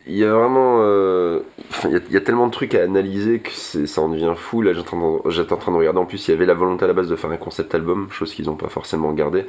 [0.09, 1.41] il y a vraiment euh,
[1.85, 4.95] il y, a tellement de trucs à analyser que ça en devient fou là j'étais
[4.95, 7.17] en, train de regarder en plus il y avait la volonté à la base de
[7.17, 9.45] faire un concept album chose qu'ils n'ont pas forcément gardé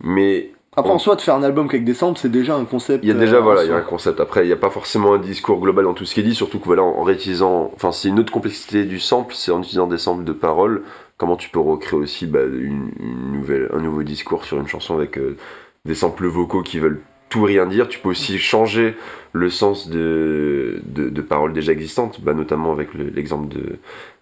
[0.00, 3.02] mais après, en soi, de faire un album avec des samples, c'est déjà un concept.
[3.02, 4.20] Il y a déjà, euh, voilà, il y a un concept.
[4.20, 6.36] Après, il n'y a pas forcément un discours global dans tout ce qui est dit,
[6.36, 7.72] surtout que voilà, en réutilisant.
[7.74, 10.84] Enfin, c'est une autre complexité du sample, c'est en utilisant des samples de paroles.
[11.16, 12.92] Comment tu peux recréer aussi bah, une,
[13.32, 15.36] nouvelle, un nouveau discours sur une chanson avec euh,
[15.84, 17.88] des samples vocaux qui veulent tout rien dire.
[17.88, 18.94] Tu peux aussi changer
[19.32, 23.78] le sens de, de, paroles déjà existantes, bah, notamment avec l'exemple de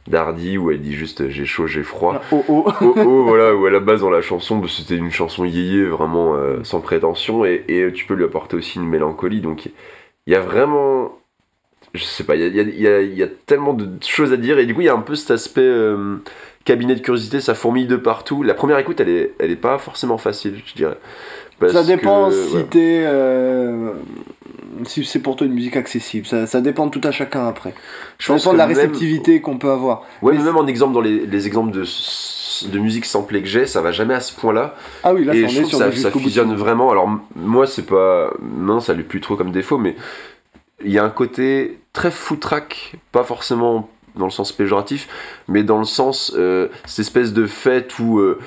[0.08, 2.22] d'Hardy où elle dit juste j'ai chaud, j'ai froid.
[2.30, 2.64] Oh oh.
[2.80, 5.84] oh, oh voilà, où à la base dans la chanson, bah, c'était une chanson yéyé
[5.84, 9.40] vraiment euh, sans prétention et, et, tu peux lui apporter aussi une mélancolie.
[9.40, 9.66] Donc
[10.26, 11.18] il y a vraiment.
[11.92, 14.58] Je sais pas, il y a, y, a, y a, tellement de choses à dire
[14.58, 15.60] et du coup il y a un peu cet aspect.
[15.62, 16.16] Euh,
[16.64, 18.42] cabinet de curiosité, ça fourmille de partout.
[18.42, 20.98] La première écoute, elle est, elle est pas forcément facile, je dirais
[21.70, 23.02] ça dépend si t'es.
[23.04, 23.92] Euh,
[24.84, 26.26] si c'est pour toi une musique accessible.
[26.26, 27.74] Ça, ça, dépend de tout à chacun après.
[28.18, 30.02] Je pense de la réceptivité qu'on peut avoir.
[30.22, 31.84] Ouais, mais, même en exemple, dans les, les exemples de,
[32.68, 34.74] de musique samplée que j'ai, ça va jamais à ce point-là.
[35.02, 36.90] Ah oui, là, Et je trouve ça, ça fusionne vraiment.
[36.90, 38.30] Alors, moi, c'est pas.
[38.42, 39.96] Non, ça lui plus trop comme défaut, mais
[40.84, 45.08] il y a un côté très foutraque, pas forcément dans le sens péjoratif,
[45.48, 48.18] mais dans le sens, euh, cette espèce de fête où.
[48.18, 48.38] Euh,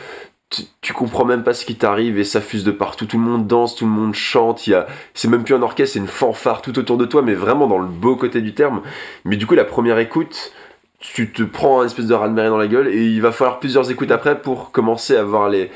[0.81, 3.05] tu, comprends même pas ce qui t'arrive et ça fuse de partout.
[3.05, 4.65] Tout le monde danse, tout le monde chante.
[4.67, 7.21] Il y a, c'est même plus un orchestre, c'est une fanfare tout autour de toi,
[7.21, 8.81] mais vraiment dans le beau côté du terme.
[9.25, 10.51] Mais du coup, la première écoute,
[10.99, 13.59] tu te prends un espèce de raz de dans la gueule et il va falloir
[13.59, 15.69] plusieurs écoutes après pour commencer à voir les,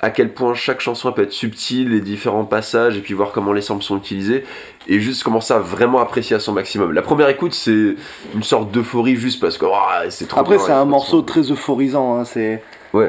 [0.00, 3.52] à quel point chaque chanson peut être subtile, les différents passages, et puis voir comment
[3.52, 4.44] les samples sont utilisés,
[4.86, 6.92] et juste commencer à vraiment apprécier à son maximum.
[6.92, 7.96] La première écoute, c'est
[8.34, 12.18] une sorte d'euphorie juste parce que oh, c'est trop Après, c'est un morceau très euphorisant,
[12.18, 12.62] hein, c'est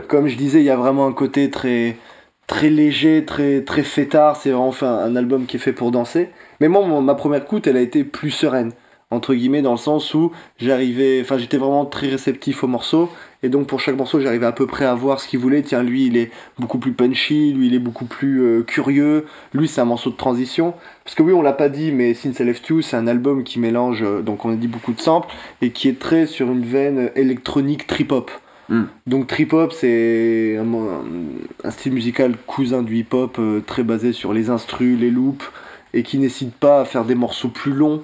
[0.07, 1.97] comme je disais, il y a vraiment un côté très,
[2.47, 4.37] très léger, très, très fêtard.
[4.37, 6.29] C'est vraiment un, album qui est fait pour danser.
[6.59, 8.71] Mais moi, ma première écoute, elle a été plus sereine,
[9.11, 13.09] entre guillemets, dans le sens où j'arrivais, enfin, j'étais vraiment très réceptif au morceau.
[13.43, 15.61] Et donc, pour chaque morceau, j'arrivais à peu près à voir ce qu'il voulait.
[15.61, 19.27] Tiens, lui, il est beaucoup plus punchy, lui, il est beaucoup plus euh, curieux.
[19.53, 20.73] Lui, c'est un morceau de transition.
[21.03, 23.59] Parce que oui, on l'a pas dit, mais Since Left You, c'est un album qui
[23.59, 25.29] mélange, euh, donc on a dit beaucoup de samples,
[25.61, 28.31] et qui est très sur une veine électronique trip-hop.
[28.69, 28.83] Hmm.
[29.05, 34.33] Donc trip hop c'est un, style musical cousin du hip hop euh, très basé sur
[34.33, 35.45] les instrus, les loops
[35.93, 38.03] et qui n'hésite pas à faire des morceaux plus longs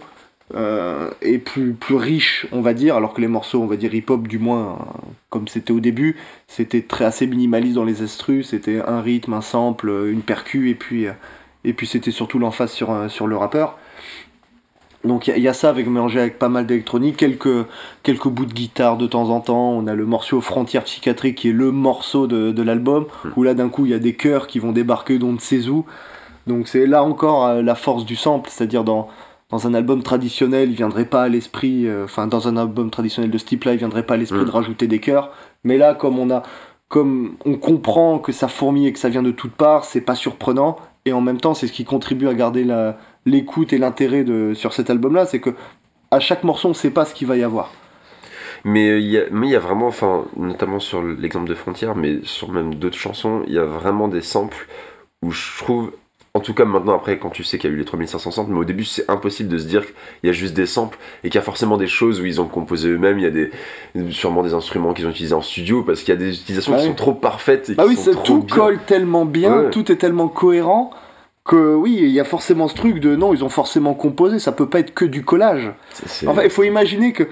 [0.56, 3.94] euh, et plus, plus riche, on va dire, alors que les morceaux, on va dire
[3.94, 6.16] hip-hop, du moins, euh, comme c'était au début,
[6.48, 10.76] c'était très assez minimaliste dans les estrus, c'était un rythme, un sample, une percu, et
[10.76, 11.06] puis,
[11.64, 13.80] et puis c'était surtout l'emphase sur le rappeur.
[15.04, 17.66] Donc il y, a ça avec mélangé avec pas mal d'électronique, quelques,
[18.04, 19.72] quelques bouts de guitare de temps en temps.
[19.72, 23.30] On a le morceau Frontière psychiatrique qui est le morceau de, de l'album, hmm.
[23.36, 25.68] où là d'un coup il y a des chœurs qui vont débarquer d'on ne sait
[25.68, 25.86] où.
[26.48, 29.10] Donc c'est là encore euh, la force du sample, c'est-à-dire dans,
[29.50, 33.30] dans un album traditionnel, il viendrait pas à l'esprit, euh, enfin dans un album traditionnel
[33.30, 34.46] de ce type-là, il viendrait pas à l'esprit hmm.
[34.46, 35.32] de rajouter des chœurs.
[35.66, 36.44] Mais là, comme on a,
[36.88, 40.16] comme on comprend que ça fourmille et que ça vient de toutes parts, c'est pas
[40.16, 40.78] surprenant.
[41.06, 44.54] Et en même temps, c'est ce qui contribue à garder la, l'écoute et l'intérêt de
[44.54, 45.52] sur cet album-là, c'est que
[46.12, 47.72] à chaque morceau, on sait pas ce qu'il va y avoir.
[48.64, 51.56] Mais euh, il y, a, mais il y a vraiment, enfin, notamment sur l'exemple de
[51.56, 54.68] Frontières, mais sur même d'autres chansons, il y a vraiment des samples
[55.22, 55.92] où je trouve,
[56.34, 58.52] en tout cas maintenant après quand tu sais qu'il y a eu les 3500 samples,
[58.52, 61.30] mais au début c'est impossible de se dire qu'il y a juste des samples et
[61.30, 63.52] qu'il y a forcément des choses où ils ont composé eux-mêmes, il y a des,
[64.12, 66.86] sûrement des instruments qu'ils ont utilisés en studio parce qu'il y a des utilisations qui
[66.86, 67.70] sont trop parfaites.
[67.70, 70.92] Et ah oui, sont tout colle tellement bien, tout est tellement cohérent
[71.46, 74.52] que oui, il y a forcément ce truc de non, ils ont forcément composé, ça
[74.52, 75.72] peut pas être que du collage.
[76.26, 77.28] Enfin, il faut imaginer que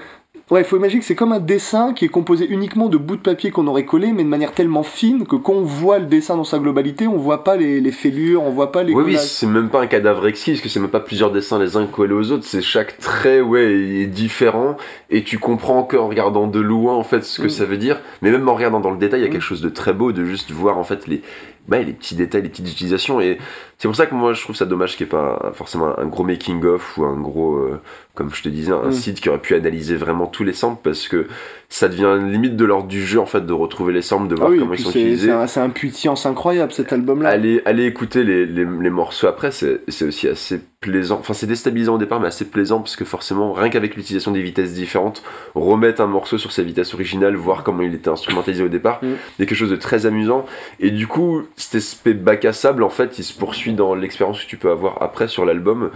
[0.50, 3.16] Ouais, il faut imaginer que c'est comme un dessin qui est composé uniquement de bouts
[3.16, 6.04] de papier qu'on aurait collés, mais de manière tellement fine que quand on voit le
[6.04, 8.92] dessin dans sa globalité, on voit pas les, les fêlures, on voit pas les.
[8.92, 11.58] Oui, oui, c'est même pas un cadavre exquis, parce que c'est même pas plusieurs dessins
[11.58, 14.76] les uns collés aux autres, c'est chaque trait, ouais, est différent,
[15.08, 17.50] et tu comprends qu'en regardant de loin, en fait, ce que mm.
[17.50, 19.32] ça veut dire, mais même en regardant dans le détail, il y a mm.
[19.32, 21.22] quelque chose de très beau de juste voir, en fait, les,
[21.68, 23.20] bah, les petits détails, les petites utilisations.
[23.20, 23.38] Et
[23.78, 26.06] c'est pour ça que moi je trouve ça dommage qu'il n'y ait pas forcément un
[26.06, 27.80] gros making-of ou un gros, euh,
[28.14, 28.92] comme je te disais, un mm.
[28.92, 31.28] site qui aurait pu analyser vraiment tous les samples parce que
[31.72, 34.50] ça devient limite de l'ordre du jeu en fait de retrouver les samples, de voir
[34.52, 35.32] ah comment ils sont utilisés.
[35.46, 37.30] C'est un, puissance incroyable cet album-là.
[37.30, 41.16] Allez, allez écouter les, les, les morceaux après, c'est aussi assez plaisant.
[41.20, 44.42] Enfin, c'est déstabilisant au départ, mais assez plaisant parce que forcément, rien qu'avec l'utilisation des
[44.42, 45.22] vitesses différentes,
[45.54, 49.06] remettre un morceau sur sa vitesse originale, voir comment il était instrumentalisé au départ, mm.
[49.38, 50.44] y a quelque chose de très amusant.
[50.78, 54.44] Et du coup, cet aspect bac à sable, en fait, il se poursuit dans l'expérience
[54.44, 55.90] que tu peux avoir après sur l'album.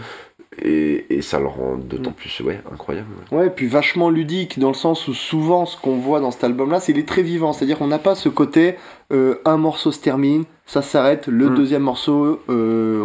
[0.63, 2.15] Et, et, ça le rend d'autant mm.
[2.15, 3.09] plus ouais, incroyable.
[3.31, 3.51] Ouais.
[3.51, 6.93] puis vachement ludique dans le sens où souvent ce qu'on voit dans cet album-là, c'est
[6.93, 7.53] qu'il est très vivant.
[7.53, 8.77] C'est-à-dire qu'on n'a pas ce côté
[9.13, 11.55] euh, un morceau se termine, ça s'arrête, le mm.
[11.55, 13.05] deuxième morceau euh,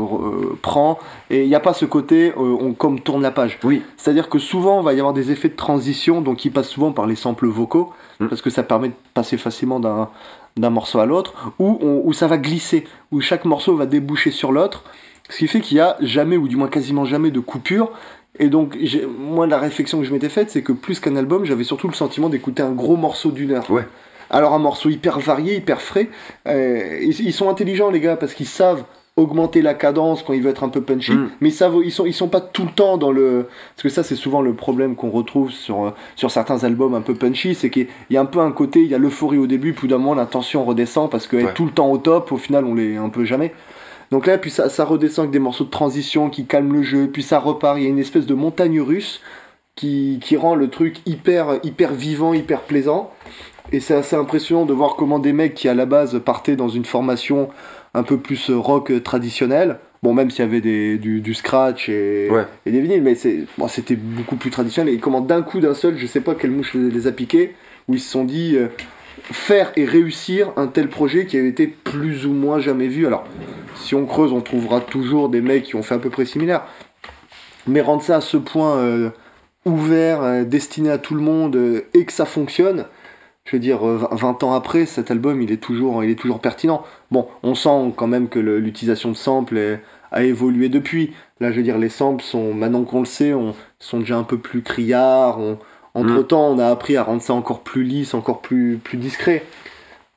[0.63, 0.97] prend,
[1.29, 3.59] et il n'y a pas ce côté euh, on comme tourne la page.
[3.63, 3.83] Oui.
[3.97, 6.91] C'est-à-dire que souvent il va y avoir des effets de transition, donc qui passent souvent
[6.91, 8.29] par les samples vocaux, mm.
[8.29, 10.09] parce que ça permet de passer facilement d'un
[10.57, 14.51] d'un morceau à l'autre, ou où ça va glisser, où chaque morceau va déboucher sur
[14.51, 14.83] l'autre,
[15.31, 17.91] ce qui fait qu'il n'y a jamais, ou du moins quasiment jamais, de coupure.
[18.37, 18.77] Et donc,
[19.17, 21.93] moi, la réflexion que je m'étais faite, c'est que plus qu'un album, j'avais surtout le
[21.93, 23.69] sentiment d'écouter un gros morceau d'une heure.
[23.71, 23.87] Ouais.
[24.29, 26.09] Alors, un morceau hyper varié, hyper frais.
[26.47, 28.83] Euh, ils, sont intelligents, les gars, parce qu'ils savent
[29.17, 31.29] augmenter la cadence quand il veut être un peu punchy, mm.
[31.41, 33.47] mais ça, ils sont, ils sont pas tout le temps dans le...
[33.75, 37.01] Parce que ça, c'est souvent le problème qu'on retrouve sur, euh, sur certains albums un
[37.01, 39.47] peu punchy, c'est qu'il y a un peu un côté, il y a l'euphorie au
[39.47, 42.37] début, puis d'un moment, la tension redescend, parce que tout le temps au top, au
[42.37, 43.53] final, on l'est un peu jamais.
[44.11, 47.09] Donc là, puis ça, ça redescend avec des morceaux de transition qui calment le jeu,
[47.11, 47.77] puis ça repart.
[47.77, 49.21] Il y a une espèce de montagne russe
[49.75, 53.11] qui, qui rend le truc hyper, hyper vivant, hyper plaisant.
[53.71, 56.67] Et c'est assez impressionnant de voir comment des mecs qui à la base partaient dans
[56.67, 57.49] une formation
[57.93, 62.29] un peu plus rock traditionnel, bon même s'il y avait des, du, du scratch et,
[62.65, 64.93] et, des vinyles, mais c'est, bon, c'était beaucoup plus traditionnel.
[64.93, 67.55] Et comment d'un coup, d'un seul, je sais pas quelle mouche les, a piqués,
[67.87, 68.67] où ils se sont dit, euh,
[69.31, 73.07] faire et réussir un tel projet qui avait été plus ou moins jamais vu.
[73.07, 73.25] Alors,
[73.75, 76.63] si on creuse, on trouvera toujours des mecs qui ont fait à peu près similaire.
[77.67, 79.09] Mais rendre ça à ce point euh,
[79.65, 82.85] ouvert, euh, destiné à tout le monde, euh, et que ça fonctionne,
[83.45, 86.83] je veux dire, 20 ans après, cet album, il est toujours, il est toujours pertinent.
[87.11, 89.79] Bon, on sent quand même que l'utilisation de samples
[90.11, 91.13] a évolué depuis.
[91.39, 94.23] Là, je veux dire, les samples sont, maintenant qu'on le sait, on, sont déjà un
[94.23, 95.39] peu plus criards,
[95.93, 96.27] entre mm.
[96.27, 99.43] temps, on a appris à rendre ça encore plus lisse, encore plus, plus discret.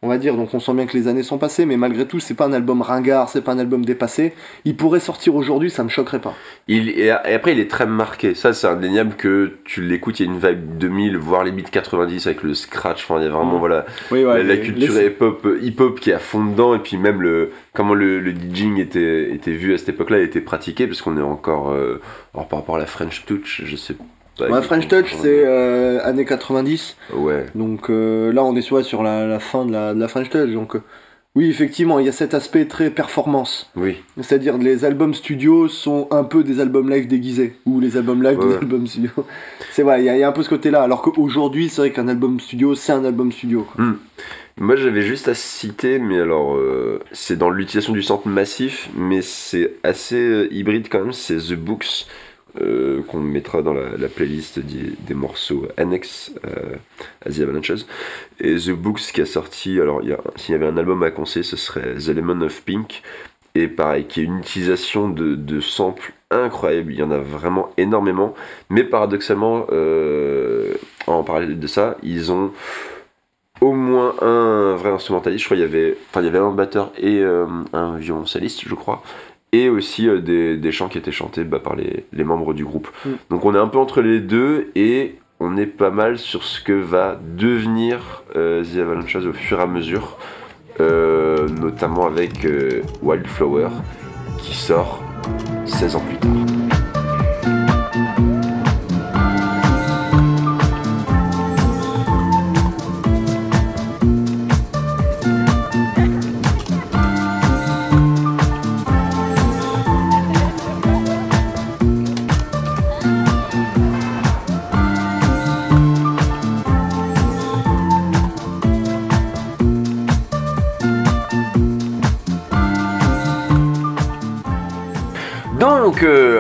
[0.05, 2.21] On va dire, donc on sent bien que les années sont passées, mais malgré tout,
[2.21, 4.35] c'est pas un album ringard, c'est pas un album dépassé.
[4.67, 6.35] Il pourrait sortir aujourd'hui, ça me choquerait pas.
[6.69, 8.35] Il, et après, il est très marqué.
[8.35, 11.63] Ça, c'est indéniable que tu l'écoutes, il y a une vibe 2000, voire les beats
[11.63, 13.03] 90 avec le scratch.
[13.05, 13.61] Enfin, il y a vraiment, mm.
[13.61, 17.95] voilà, la, culture hip-hop, hip-hop qui est à fond dedans, et puis même le, comment
[17.95, 21.71] le, le DJing était, était vu à cette époque-là, était pratiqué, parce qu'on est encore,
[21.71, 22.03] euh,
[22.35, 24.05] par rapport à la French Touch, je sais pas
[24.37, 26.97] French Touch, c'est euh, années 90.
[27.15, 27.47] Ouais.
[27.55, 30.51] Donc euh, là, on est soit sur la, fin de la, de la, French Touch.
[30.51, 30.83] Donc, euh,
[31.35, 33.71] oui, effectivement, il y a cet aspect très performance.
[33.77, 33.97] Oui.
[34.21, 37.57] C'est-à-dire les albums studio sont un peu des albums live déguisés.
[37.67, 39.11] Ou les albums live des albums studio.
[39.73, 40.83] C'est vrai, il y, a un peu ce côté-là.
[40.83, 43.67] Alors qu'aujourd'hui, c'est vrai qu'un album studio, c'est un album studio.
[43.77, 43.95] Hmm.
[44.61, 46.57] Moi, j'avais juste à citer, mais alors,
[47.11, 52.07] c'est dans l'utilisation du centre massif, mais c'est assez hybride quand même, c'est The Books
[52.61, 56.33] euh, qu'on mettra dans la, playlist des, morceaux annexes
[57.25, 57.87] à The Avalanches.
[58.41, 60.03] Et The Books qui a sorti, alors
[60.37, 63.03] s'il y avait un album à conseiller, ce serait The Lemon of Pink.
[63.55, 67.73] Et pareil, qui est une utilisation de, de samples incroyable, il y en a vraiment
[67.77, 68.35] énormément.
[68.69, 69.67] Mais paradoxalement,
[71.07, 72.51] en parallèle de ça, ils ont
[73.61, 75.43] au moins un vrai instrumentaliste.
[75.43, 78.75] Je crois qu'il y avait, il y avait un batteur et euh, un violoncelliste, je
[78.75, 79.03] crois.
[79.55, 82.65] Et aussi euh, des, des, chants qui étaient chantés bah, par les, les, membres du
[82.65, 82.89] groupe.
[83.05, 83.11] Mm.
[83.31, 86.61] Donc on est un peu entre les deux et on est pas mal sur ce
[86.61, 90.17] que va devenir euh, The Avalanche au fur et à mesure.
[90.81, 92.47] notamment avec
[93.03, 93.69] Wildflower
[94.39, 95.01] qui sort
[95.67, 96.54] 16 ans plus tard.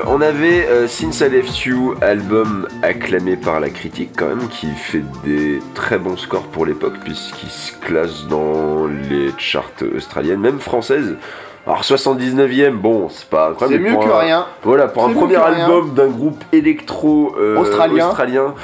[0.06, 4.68] On avait euh, Since I Left You, album acclamé par la critique quand même, qui
[4.68, 10.60] fait des très bons scores pour l'époque, puisqu'il se classe dans les charts australiennes, même
[10.60, 11.16] françaises.
[11.66, 13.84] Alors 79ème, bon, c'est pas incroyable.
[13.84, 14.46] C'est mieux que rien.
[14.62, 18.54] Voilà, pour un premier album d'un groupe électro euh, australien.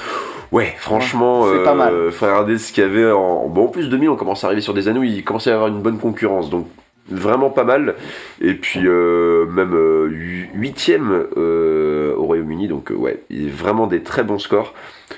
[0.52, 1.94] Ouais, franchement, c'est pas mal.
[1.94, 3.46] Euh, faut regarder ce qu'il y avait en.
[3.48, 5.52] Bon, en plus 2000, on commence à arriver sur des années où il commençait à
[5.52, 6.50] y avoir une bonne concurrence.
[6.50, 6.66] Donc
[7.10, 7.94] vraiment pas mal.
[8.40, 10.08] Et puis euh, même euh,
[10.54, 14.74] huitième euh, au Royaume-Uni, donc ouais, vraiment des très bons scores.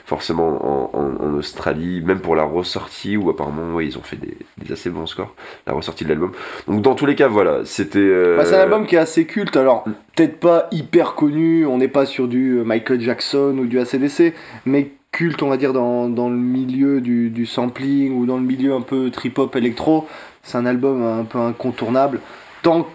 [0.07, 4.89] Forcément en, Australie, même pour la ressortie, où apparemment ouais, ils ont fait des, assez
[4.89, 5.35] bons scores,
[5.67, 6.33] la ressortie de l'album.
[6.67, 8.37] Donc dans tous les cas, voilà, c'était...
[8.37, 9.85] Bah, c'est un album qui est assez culte, alors
[10.17, 14.93] peut-être pas hyper connu, on n'est pas sur du Michael Jackson ou du ACDC, mais
[15.13, 18.73] culte, on va dire, dans, dans le milieu du, du, sampling ou dans le milieu
[18.73, 20.09] un peu trip-hop électro.
[20.43, 22.21] C'est un album un peu incontournable.
[22.63, 22.87] Tant,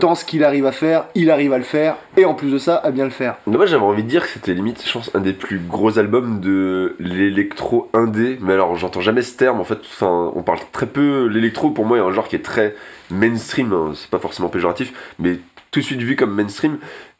[0.00, 2.58] tant ce qu'il arrive à faire, il arrive à le faire, et en plus de
[2.58, 3.36] ça, à bien le faire.
[3.46, 6.40] Moi j'avais envie de dire que c'était limite, je pense, un des plus gros albums
[6.40, 8.38] de l'électro indé.
[8.40, 11.26] Mais alors j'entends jamais ce terme, en fait, enfin, on parle très peu.
[11.26, 12.74] L'électro pour moi est un genre qui est très
[13.10, 13.92] mainstream, hein.
[13.94, 15.38] c'est pas forcément péjoratif, mais
[15.70, 16.78] tout de suite vu comme mainstream.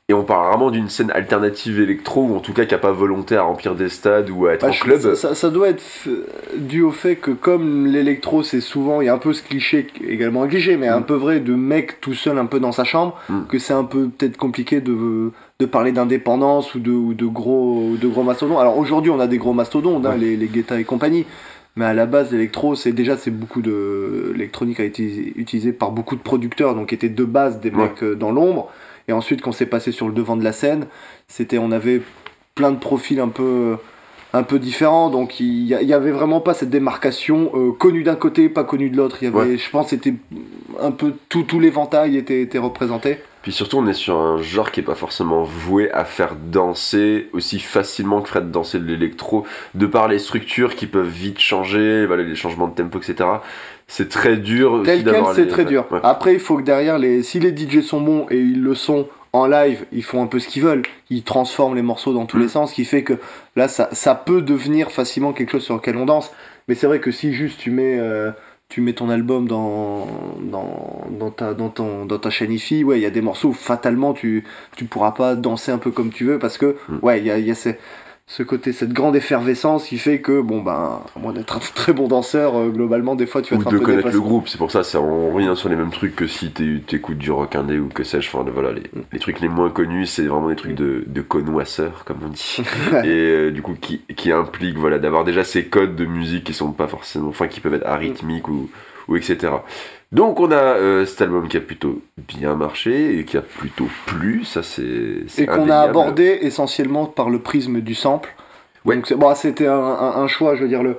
[0.08, 2.90] Et on parle vraiment d'une scène alternative électro, ou en tout cas qui n'a pas
[2.90, 5.14] volonté à remplir des stades ou à être bah, en club.
[5.14, 5.82] Ça, doit être
[6.56, 9.86] dû au fait que comme l'électro c'est souvent, il y a un peu ce cliché,
[10.06, 11.06] également un cliché, mais un mm.
[11.06, 13.42] peu vrai, de mec tout seul un peu dans sa chambre, mm.
[13.48, 17.94] que c'est un peu peut-être compliqué de, de parler d'indépendance ou de, ou de, gros,
[17.98, 18.58] de gros mastodons.
[18.58, 21.26] Alors aujourd'hui on a des gros mastodons, hein, les, les Guetta et compagnie,
[21.76, 25.92] mais à la base l'électro c'est déjà c'est beaucoup de l'électronique a été utilisée par
[25.92, 28.70] beaucoup de producteurs donc était de base des mecs euh, dans l'ombre
[29.08, 30.86] et ensuite, quand c'est passé sur le devant de la scène,
[31.28, 32.02] c'était, on avait
[32.54, 33.76] plein de profils un peu,
[34.32, 35.10] un peu différents.
[35.10, 38.96] Donc, il n'y avait vraiment pas cette démarcation euh, connue d'un côté, pas connue de
[38.96, 39.18] l'autre.
[39.22, 40.14] Il y avait, je pense, c'était
[40.80, 43.18] un peu tout, tout l'éventail était, était représenté.
[43.42, 47.28] Puis surtout, on est sur un genre qui est pas forcément voué à faire danser
[47.32, 52.06] aussi facilement que ferait danser de l'électro, de par les structures qui peuvent vite changer,
[52.06, 53.24] les changements de tempo, etc
[53.92, 54.80] c'est très dur.
[54.86, 55.84] Tel quel, c'est très dur.
[56.02, 57.22] Après, il faut que derrière, les...
[57.22, 60.38] si les DJ sont bons et ils le sont en live, ils font un peu
[60.38, 60.82] ce qu'ils veulent.
[61.10, 62.48] Ils transforment les morceaux dans tous les mm.
[62.48, 63.18] sens, ce qui fait que
[63.54, 66.30] là, ça, ça, peut devenir facilement quelque chose sur lequel on danse.
[66.68, 68.30] Mais c'est vrai que si juste tu mets, euh,
[68.70, 70.06] tu mets ton album dans,
[70.40, 73.48] dans, dans, ta, dans, ton, dans ta chaîne IFI, ouais, il y a des morceaux
[73.48, 76.98] où fatalement tu, tu pourras pas danser un peu comme tu veux parce que, mm.
[77.02, 77.76] ouais, il y a, y a ces
[78.26, 81.92] ce côté, cette grande effervescence qui fait que, bon, ben, à moins d'être un très
[81.92, 84.58] bon danseur, euh, globalement, des fois, tu vas être un de connaître le groupe, c'est
[84.58, 87.78] pour ça, ça on revient sur les mêmes trucs que si t'écoutes du rock indé
[87.78, 90.74] ou que sais-je, enfin, voilà, les, les, trucs les moins connus, c'est vraiment des trucs
[90.74, 92.58] de, de connoisseurs, comme on dit,
[93.04, 96.54] et euh, du coup, qui, qui impliquent, voilà, d'avoir déjà ces codes de musique qui
[96.54, 98.70] sont pas forcément, enfin, qui peuvent être arythmiques ou,
[99.08, 99.52] ou etc.
[100.12, 103.88] Donc on a euh, cet album qui a plutôt bien marché et qui a plutôt
[104.06, 108.34] plu, ça c'est Et qu'on a abordé essentiellement par le prisme du sample.
[108.84, 108.96] Ouais.
[108.96, 110.96] Donc bon, c'était un, un, choix, je veux dire, le,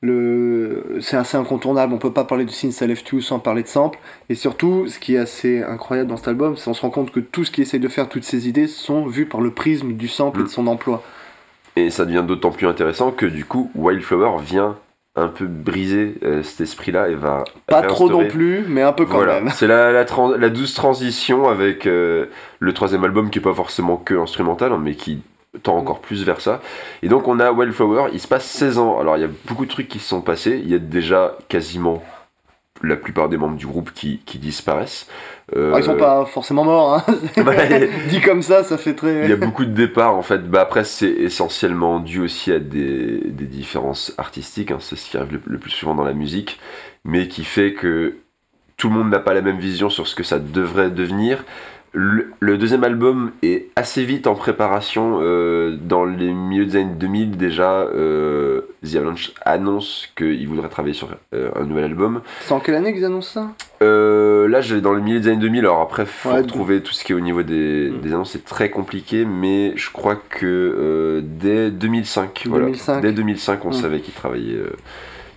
[0.00, 3.62] le, c'est assez incontournable, on peut pas parler de Since I Left You sans parler
[3.62, 3.98] de sample.
[4.28, 7.10] Et surtout, ce qui est assez incroyable dans cet album, c'est qu'on se rend compte
[7.10, 9.92] que tout ce qui essaie de faire, toutes ces idées, sont vues par le prisme
[9.92, 10.52] du sample et de mm.
[10.52, 11.02] son emploi.
[11.76, 14.76] Et ça devient d'autant plus intéressant que du coup, Wildflower vient
[15.16, 17.44] un peu briser euh, cet esprit-là et va.
[17.66, 19.50] Pas trop non plus, mais un peu quand même.
[19.50, 22.26] C'est la, la, la, douce transition avec euh,
[22.58, 25.20] le troisième album qui est pas forcément que instrumental, hein, mais qui
[25.62, 26.60] tend encore plus vers ça.
[27.02, 28.98] Et donc on a Wildflower, il se passe 16 ans.
[28.98, 30.60] Alors il y a beaucoup de trucs qui se sont passés.
[30.62, 32.02] Il y a déjà quasiment
[32.84, 35.06] la plupart des membres du groupe qui, qui disparaissent.
[35.56, 37.04] Euh, ah, ils sont pas forcément morts, hein.
[38.08, 39.24] dit comme ça, ça fait très.
[39.24, 40.48] Il y a beaucoup de départs en fait.
[40.48, 44.78] Bah, après, c'est essentiellement dû aussi à des, des différences artistiques, hein.
[44.80, 46.58] c'est ce qui arrive le, plus souvent dans la musique,
[47.04, 48.16] mais qui fait que
[48.76, 51.44] tout le monde n'a pas la même vision sur ce que ça devrait devenir.
[51.96, 55.20] Le, deuxième album est assez vite en préparation.
[55.22, 60.94] Euh, dans les milieux des années 2000, déjà, euh, The Avalanche annonce qu'il voudrait travailler
[60.94, 62.20] sur euh, un nouvel album.
[62.40, 63.50] C'est en quelle année qu'ils annoncent ça?
[63.80, 65.60] Là, j'ai dans les milieux des années 2000.
[65.60, 68.00] Alors après, faut trouver tout ce qui est au niveau des, hmm.
[68.00, 68.32] des annonces.
[68.32, 73.02] C'est très compliqué, mais je crois que dès 2005, 2005.
[73.02, 73.72] dès 2005, on hmm.
[73.72, 74.58] savait qu'il travaillait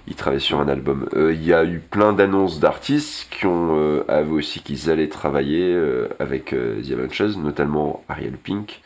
[0.08, 1.08] il travaillait sur un album.
[1.16, 5.10] Euh, il y a eu plein d'annonces d'artistes qui ont euh, avoué aussi qu'ils allaient
[5.10, 8.82] travailler euh, avec The Avengers, notamment Ariel Pink.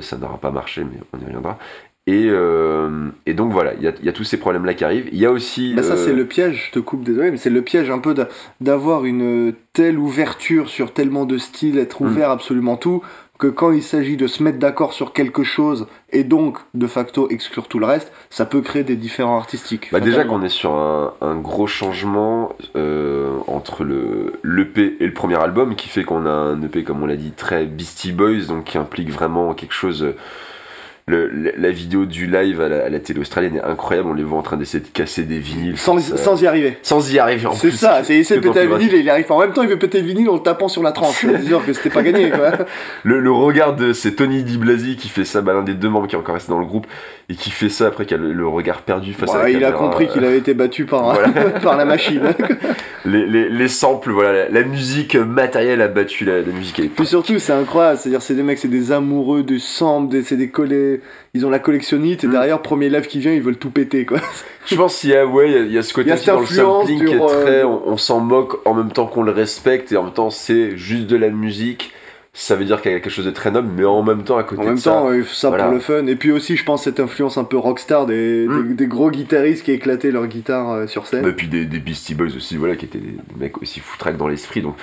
[0.00, 1.58] ça n'aura pas marché, mais on y reviendra.
[2.08, 2.28] Et,
[3.26, 5.08] et donc voilà, il y, y, a tous ces problèmes-là qui arrivent.
[5.10, 5.74] Il y a aussi.
[5.74, 8.14] Bah ça, c'est le piège, je te coupe, désolé, mais c'est le piège un peu
[8.60, 12.06] d'avoir une telle ouverture sur tellement de styles, être mm.
[12.06, 13.02] ouvert absolument tout,
[13.38, 17.28] que quand il s'agit de se mettre d'accord sur quelque chose et donc de facto
[17.28, 19.88] exclure tout le reste, ça peut créer des différents artistiques.
[19.92, 25.36] Bah déjà qu'on est sur un, gros changement euh, entre le l'EP et le premier
[25.36, 28.64] album qui fait qu'on a un EP comme on l'a dit très Beastie Boys donc
[28.64, 30.14] qui implique vraiment quelque chose
[31.08, 34.08] le, la vidéo du live à la, télé australienne est incroyable.
[34.08, 35.78] On les voit en train d'essayer de casser des vinyles.
[35.78, 36.78] Sans, sans y arriver.
[36.82, 39.30] Sans y arriver en C'est ça, c'est essayer de péter le vinyle et il arrive
[39.30, 41.20] En même temps, il veut péter le vinyle en le tapant sur la tranche.
[41.20, 42.30] C'est dire que c'était pas gagné.
[42.30, 42.66] Quoi.
[43.04, 46.08] Le, le regard de c'est Tony DiBlasi qui fait ça, bah, l'un des deux membres
[46.08, 46.88] qui est encore resté dans le groupe
[47.28, 49.72] et qui fait ça après qu'il a le, regard perdu face à la Il a
[49.72, 51.18] compris qu'il avait été battu par,
[51.62, 52.22] par la machine.
[53.04, 56.94] les, les, les, samples, voilà, la, musique matérielle a battu la, musique électrique.
[56.94, 57.98] Puis surtout, c'est incroyable.
[57.98, 61.00] C'est-à-dire, c'est des mecs, c'est des amoureux de samples, c'est des collés
[61.36, 62.30] ils ont la collectionnite et mm.
[62.30, 64.18] derrière premier live qui vient ils veulent tout péter quoi.
[64.64, 67.12] Je pense qu'il y a ouais il y, a ce côté dans le sampling qui
[67.12, 70.12] est très euh, on, s'en moque en même temps qu'on le respecte et en même
[70.12, 71.92] temps c'est juste de la musique.
[72.38, 74.36] Ça veut dire qu'il y a quelque chose de très noble, mais en même temps,
[74.36, 76.06] à côté en même temps, ça pour le fun.
[76.06, 78.74] Et puis aussi, je pense, cette influence un peu rockstar des, mm.
[78.76, 81.26] des, gros guitaristes qui éclataient leur guitare euh, sur scène.
[81.26, 84.28] Et puis des, des Beastie Boys aussi, voilà, qui étaient des, mecs aussi foutraques dans
[84.28, 84.60] l'esprit.
[84.60, 84.76] Donc,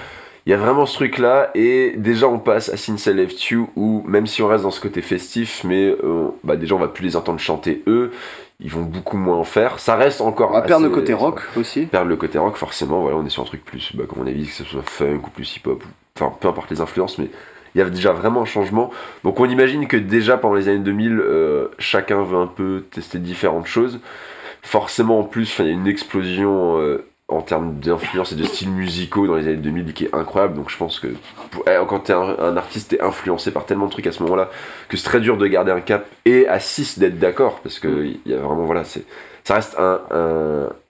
[0.48, 3.42] il y a vraiment ce truc là et déjà on passe à Since I Left
[3.50, 6.80] You où même si on reste dans ce côté festif mais euh, bah déjà on
[6.80, 8.12] va plus les entendre chanter eux
[8.60, 11.40] ils vont beaucoup moins en faire ça reste encore on va perdre le côté rock
[11.56, 14.22] aussi perdre le côté rock forcément voilà on est sur un truc plus bah, comme
[14.22, 15.82] on a dit que ce soit funk ou plus hip hop
[16.20, 17.30] enfin peu importe les influences mais
[17.76, 18.92] il y a déjà vraiment un changement
[19.24, 23.20] donc on imagine que déjà pendant les années 2000 euh, chacun veut un peu tester
[23.20, 24.00] différentes choses
[24.62, 28.70] forcément en plus il y a une explosion euh, en termes d'influence et de styles
[28.70, 30.56] musicaux dans les années 2000 qui est incroyable.
[30.56, 31.08] Donc je pense que
[31.68, 34.50] eh, quand t'es un, un artiste, t'es influencé par tellement de trucs à ce moment-là
[34.90, 37.88] que c'est très dur de garder un cap et à 6 d'être d'accord parce que
[37.88, 38.16] mm.
[38.26, 39.06] il y a vraiment voilà, c'est
[39.44, 40.00] ça reste un,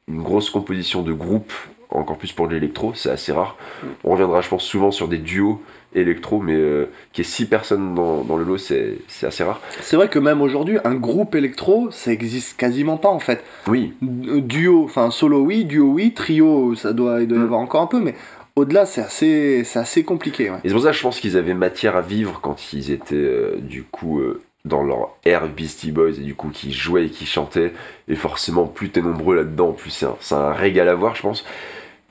[0.07, 1.53] une grosse composition de groupe
[1.93, 3.57] encore plus pour l'électro, c'est assez rare.
[4.03, 5.61] On reviendra, je pense, souvent sur des duos
[5.95, 9.61] électro, mais euh, qui est 6 personnes dans, dans le lot, c'est assez rare.
[9.81, 13.43] C'est vrai que même aujourd'hui, un groupe électro, ça existe quasiment pas en fait.
[13.67, 13.93] Oui.
[14.03, 17.45] Euh, duo, enfin solo oui, duo oui, trio, ça doit, il doit y mm.
[17.45, 18.15] avoir encore un peu, mais
[18.55, 20.51] au-delà, c'est assez, assez compliqué.
[20.63, 23.15] Et c'est pour ça que je pense qu'ils avaient matière à vivre quand ils étaient
[23.15, 24.21] euh, du coup
[24.65, 27.73] dans leur air Beastie Boys et du coup qui jouaient et qui chantaient.
[28.07, 31.45] Et forcément, plus t'es nombreux là-dedans, plus c'est un, un, régal à voir, je pense.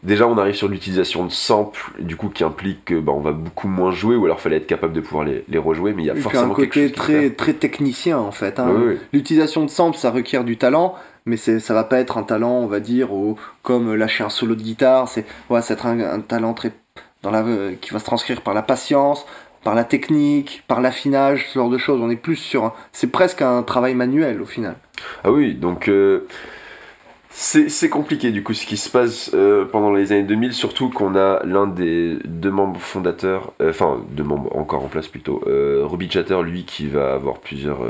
[0.02, 3.30] Déjà, on arrive sur l'utilisation de samples, du coup, qui implique que bah, on va
[3.30, 6.06] beaucoup moins jouer, ou alors fallait être capable de pouvoir les, les rejouer, mais il
[6.06, 8.58] y a forcément un côté très, très technicien en fait.
[8.58, 8.96] Hein.
[9.12, 12.66] L'utilisation de samples, ça requiert du talent, mais ça va pas être un talent, on
[12.66, 15.08] va dire, au, comme lâcher un solo de guitare.
[15.08, 16.72] C'est ouais, être un, talent très
[17.22, 19.24] dans la, euh, qui va se transcrire par la patience,
[19.62, 22.00] par la technique, par l'affinage, ce genre de choses.
[22.02, 24.74] On est plus sur, c'est presque un travail manuel au final.
[25.22, 25.88] Ah oui, donc.
[25.88, 26.26] Euh,
[27.34, 31.16] c'est compliqué du coup ce qui se passe euh, pendant les années 2000, surtout qu'on
[31.16, 35.82] a l'un des deux membres fondateurs, euh, enfin deux membres encore en place plutôt, euh,
[35.84, 37.80] Robbie Chatter lui qui va avoir plusieurs,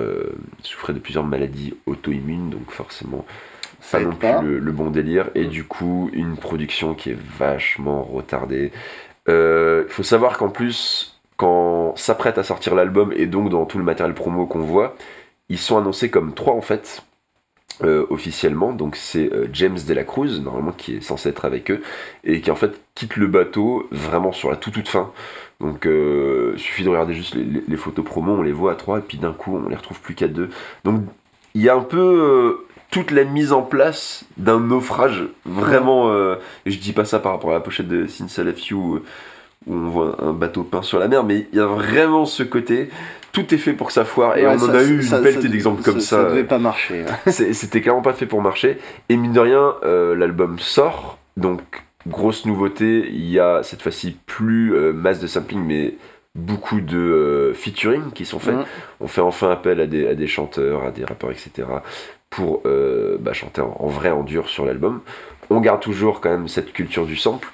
[0.62, 3.24] souffrir de plusieurs maladies auto-immunes, donc forcément
[3.90, 8.70] pas non plus le, bon délire, et du coup une production qui est vachement retardée.
[9.26, 13.84] Il faut savoir qu'en plus, quand s'apprête à sortir l'album et donc dans tout le
[13.84, 14.95] matériel promo qu'on voit,
[15.49, 17.03] ils sont annoncés comme trois en fait
[17.83, 21.70] euh, officiellement, donc c'est euh, James De La Cruz, normalement qui est censé être avec
[21.70, 21.83] eux,
[22.23, 25.11] et qui en fait quitte le bateau vraiment sur la toute toute fin.
[25.61, 28.99] Donc euh, il suffit de regarder juste les, photos promo, on les voit à trois,
[28.99, 30.51] et puis d'un coup on les retrouve plus qu'à deux.
[30.85, 31.03] Donc
[31.55, 36.12] il y a un peu toute la mise en place d'un naufrage, vraiment,
[36.66, 39.03] et je dis pas ça par rapport à la pochette de Since I Left You,
[39.66, 42.43] où on voit un bateau peint sur la mer, mais il y a vraiment ce
[42.43, 42.91] côté
[43.33, 45.83] tout est fait pour que ça foire et on en a eu une pelletée d'exemples
[45.83, 46.22] comme ça.
[46.22, 47.05] Ça devait pas marcher.
[47.26, 48.78] C'était clairement pas fait pour marcher.
[49.09, 51.61] Et mine de rien, euh, l'album sort, donc
[52.07, 55.95] grosse nouveauté, il y a cette fois-ci plus euh, masse de sampling, mais
[56.35, 58.55] beaucoup de euh, featuring qui sont faits.
[58.55, 58.64] Mhm.
[59.01, 61.68] On fait enfin appel à des, à des chanteurs, à des rappeurs, etc.
[62.28, 65.01] pour bah, chanter en, en vrai, en dur sur l'album.
[65.51, 67.49] On garde toujours quand même cette culture du sample.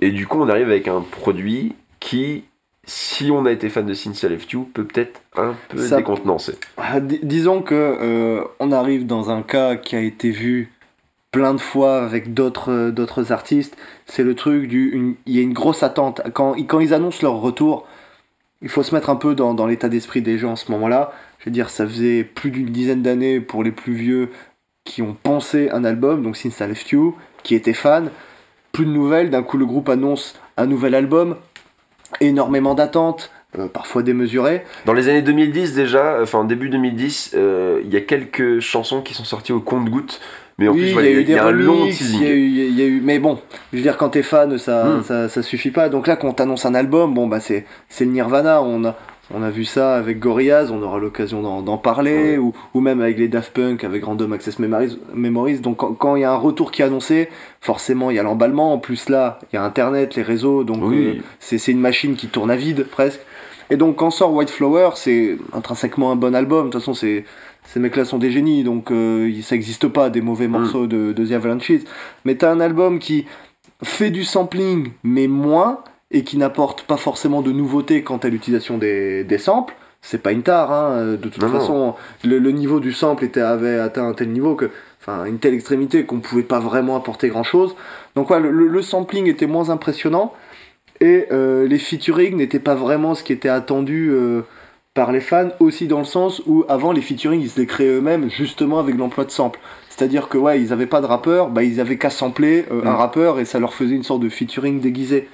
[0.00, 2.44] Et du coup, on arrive avec un produit qui,
[2.86, 5.96] si on a été fan de Since I Left You, peut peut-être un peu Ça-
[5.96, 6.54] décontenancé.
[6.76, 10.72] Ah, dis- disons que euh, on arrive dans un cas qui a été vu
[11.30, 13.76] plein de fois avec d'autres euh, d'autres artistes.
[14.06, 17.34] C'est le truc du, il y a une grosse attente quand quand ils annoncent leur
[17.40, 17.86] retour.
[18.62, 21.12] Il faut se mettre un peu dans, dans l'état d'esprit des gens à ce moment-là.
[21.38, 24.28] Je veux dire, ça faisait plus d'une dizaine d'années pour les plus vieux
[24.84, 28.06] qui ont pensé un album, donc Since I Left You, qui étaient fans.
[28.72, 31.36] Plus de nouvelles, d'un coup le groupe annonce un nouvel album,
[32.20, 34.62] énormément d'attentes, euh, parfois démesurées.
[34.86, 39.14] Dans les années 2010 déjà, enfin début 2010, euh, il y a quelques chansons qui
[39.14, 40.20] sont sorties au compte-goutte.
[40.58, 42.22] Mais en oui, plus, il y a eu des un long il y, a teasing.
[42.22, 43.38] eu- y a eu, mais bon,
[43.72, 45.02] je veux dire, quand t'es fan, ça, Mm.
[45.04, 45.88] ça, ça suffit pas.
[45.88, 48.60] Donc là, quand t'annonces un album, bon, bah, c'est, c'est le Nirvana.
[48.62, 48.94] On a,
[49.32, 52.38] on a vu ça avec Gorillaz, on aura l'occasion d'en, parler, Ouais.
[52.38, 54.98] ou, ou même avec les Daft Punk, avec Random Access Memories.
[55.14, 55.60] Memories.
[55.60, 57.28] Donc quand il y a un retour qui est annoncé,
[57.60, 58.72] forcément, il y a l'emballement.
[58.72, 61.18] En plus, là, il y a Internet, les réseaux, donc Oui.
[61.18, 63.20] euh, c'est, une machine qui tourne à vide, presque.
[63.70, 66.66] Et donc, quand sort White Flower, c'est intrinsèquement un bon album.
[66.66, 67.24] De toute façon, c'est,
[67.64, 71.24] ces mecs-là sont des génies, donc euh, ça n'existe pas des mauvais morceaux de, de
[71.26, 71.82] The Avalanches.
[72.24, 73.26] Mais t'as un album qui
[73.84, 75.78] fait du sampling, mais moins,
[76.10, 79.74] et qui n'apporte pas forcément de nouveautés quant à l'utilisation des, des samples.
[80.02, 81.12] C'est pas une tare, hein.
[81.12, 81.94] de toute Non, façon,
[82.24, 85.52] le, le niveau du sample était, avait atteint un tel niveau que, enfin, une telle
[85.52, 87.76] extrémité qu'on pouvait pas vraiment apporter grand chose.
[88.16, 90.32] Donc, ouais, le, sampling était moins impressionnant,
[91.00, 94.40] et euh, les featuring n'étaient pas vraiment ce qui était attendu euh,
[94.94, 97.88] par les fans, aussi dans le sens où avant les featuring ils se les créaient
[97.98, 99.60] eux-mêmes justement avec l'emploi de samples.
[99.90, 102.92] C'est-à-dire que ouais, ils avaient pas de rappeur, bah ils avaient qu'à sampler euh, un
[102.92, 102.96] Mm.
[102.96, 105.28] rappeur et ça leur faisait une sorte de featuring déguisé.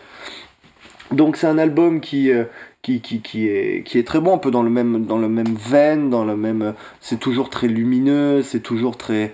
[1.12, 2.44] Donc c'est un album qui, euh,
[2.82, 5.28] qui, qui, qui, est, qui est très bon, un peu dans le même, dans le
[5.28, 9.32] même veine, dans le même, euh, c'est toujours très lumineux, c'est toujours très,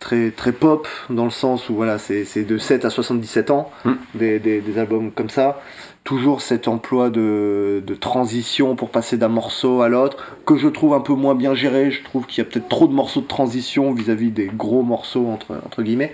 [0.00, 3.70] très, très pop, dans le sens où voilà, c'est c'est de 7 à 77 ans,
[3.84, 3.92] Mm.
[4.14, 5.60] des, des, des albums comme ça.
[6.04, 10.92] Toujours cet emploi de, de transition pour passer d'un morceau à l'autre, que je trouve
[10.92, 11.90] un peu moins bien géré.
[11.90, 15.26] Je trouve qu'il y a peut-être trop de morceaux de transition vis-à-vis des gros morceaux,
[15.28, 16.12] entre, entre guillemets.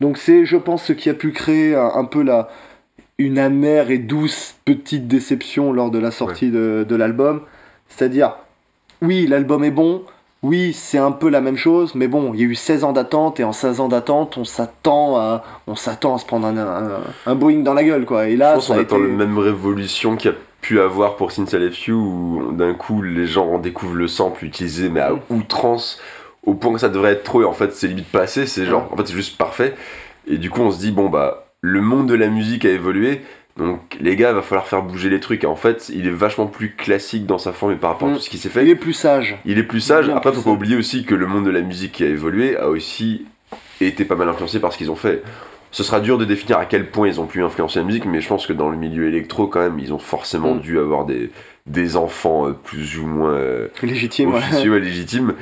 [0.00, 2.48] Donc c'est, je pense, ce qui a pu créer un, un peu la,
[3.20, 7.42] une amère et douce petite déception lors de la sortie de, de l'album.
[7.88, 8.34] C'est-à-dire,
[9.02, 10.02] oui, l'album est bon,
[10.42, 12.92] oui, c'est un peu la même chose, mais bon, il y a eu 16 ans
[12.92, 16.56] d'attente, et en 16 ans d'attente, on s'attend à, on s'attend à se prendre un,
[16.56, 16.88] un,
[17.26, 18.26] un Boeing dans la gueule, quoi.
[18.26, 19.06] Et Je là, pense ça qu'on attend été...
[19.08, 22.72] la même révolution qu'il y a pu avoir pour Since I Left You, où d'un
[22.74, 25.20] coup les gens découvrent le sample utilisé, mais à Mm.
[25.30, 26.00] outrance,
[26.46, 28.64] au point que ça devrait être trop, et en fait c'est limite pas assez, c'est
[28.64, 29.74] genre, en fait c'est juste parfait.
[30.26, 33.20] Et du coup on se dit, bon bah, le monde de la musique a évolué,
[33.56, 35.44] donc les gars, va falloir faire bouger les trucs.
[35.44, 38.14] En fait, il est vachement plus classique dans sa forme et par rapport à Mm.
[38.14, 38.62] tout ce qui s'est fait.
[38.64, 39.36] Il est plus sage.
[39.44, 40.06] Il est plus sage.
[40.06, 42.08] Bien Après, plus faut pas oublier aussi que le monde de la musique qui a
[42.08, 43.26] évolué a aussi
[43.80, 45.22] été pas mal influencé par ce qu'ils ont fait.
[45.72, 48.20] Ce sera dur de définir à quel point ils ont pu influencer la musique, mais
[48.20, 50.60] je pense que dans le milieu électro, quand même, ils ont forcément Mm.
[50.60, 51.30] dû avoir des,
[51.66, 54.38] des enfants euh, plus ou moins euh, Légitime, ouais.
[54.38, 55.34] officieux et légitimes.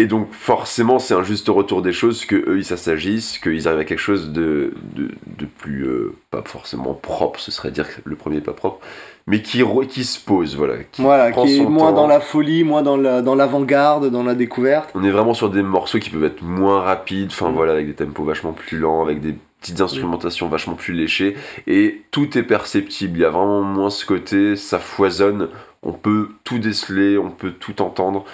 [0.00, 3.80] Et donc, forcément, c'est un juste retour des choses que eux ils s'assagissent, qu'ils arrivent
[3.80, 8.00] à quelque chose de, de, de plus, euh, pas forcément propre, ce serait dire que
[8.04, 8.78] le premier est pas propre,
[9.26, 10.74] mais qui, qui se pose, voilà.
[10.92, 11.96] Qui Voilà, prend qui est son moins temps.
[12.02, 14.88] dans la folie, moins dans la- dans l'avant-garde, dans la découverte.
[14.94, 17.94] On est vraiment sur des morceaux qui peuvent être moins rapides, enfin voilà, avec des
[17.94, 21.34] tempos vachement plus lents, avec des petites instrumentations vachement plus léchées,
[21.66, 23.18] et tout est perceptible.
[23.18, 25.48] Il y a vraiment moins ce côté, ça foisonne,
[25.82, 28.24] on peut tout déceler, on peut tout entendre.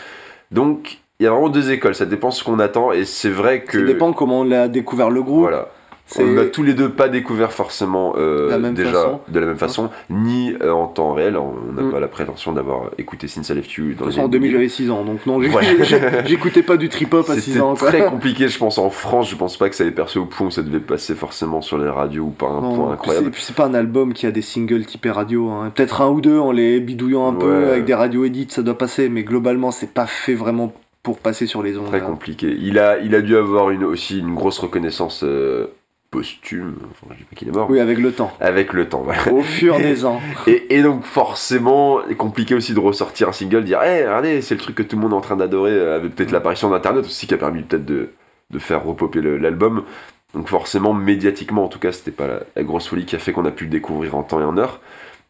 [0.50, 3.62] Donc, il y a vraiment deux écoles, ça dépend ce qu'on attend, et c'est vrai
[3.62, 3.78] que.
[3.80, 5.42] Ça dépend comment on a découvert le groupe.
[5.42, 5.68] Voilà.
[6.18, 9.20] On n'a tous les deux pas découvert forcément euh, De la même déjà façon.
[9.26, 11.38] de la même façon, ni euh, en temps réel.
[11.38, 11.90] On n'a Mm.
[11.92, 14.52] pas la prétention d'avoir écouté Since I Left You dans les en années 2000, 2000.
[14.52, 15.48] j'avais 6 ans, donc non, Ouais.
[16.26, 17.74] j'écoutais pas du trip-hop à 6 C'était ans.
[17.74, 17.88] quoi.
[17.88, 19.30] très compliqué, je pense, en France.
[19.30, 21.78] Je pense pas que ça avait percé au point où ça devait passer forcément sur
[21.78, 23.24] les radios ou par un Non, point incroyable.
[23.26, 25.48] c'est- puis c'est pas un album qui a des singles typés radio.
[25.48, 25.72] hein.
[25.74, 28.76] Peut-être un ou deux en les bidouillant un peu avec des radios edits, ça doit
[28.76, 30.74] passer, mais globalement, c'est pas fait vraiment
[31.04, 31.86] pour passer sur les ondes.
[31.86, 32.56] Très compliqué.
[32.60, 35.66] Il a, il a dû avoir une, aussi une grosse reconnaissance euh,
[36.10, 36.74] posthume.
[36.90, 37.68] Enfin, je dis pas qu'il est mort.
[37.70, 38.32] Oui, avec le temps.
[38.40, 39.30] Avec le temps, voilà.
[39.32, 40.20] Au fur des ans.
[40.46, 44.60] Et, et donc forcément, compliqué aussi de ressortir un single, dire hey, regardez, c'est le
[44.60, 47.26] truc que tout le monde est en train d'adorer, euh, avec peut-être l'apparition d'Internet aussi
[47.26, 48.08] qui a permis peut-être de,
[48.50, 49.84] de faire repopper le- l'album.
[50.32, 53.32] Donc forcément, médiatiquement en tout cas, c'était pas la, la grosse folie qui a fait
[53.32, 54.80] qu'on a pu le découvrir en temps et en heure.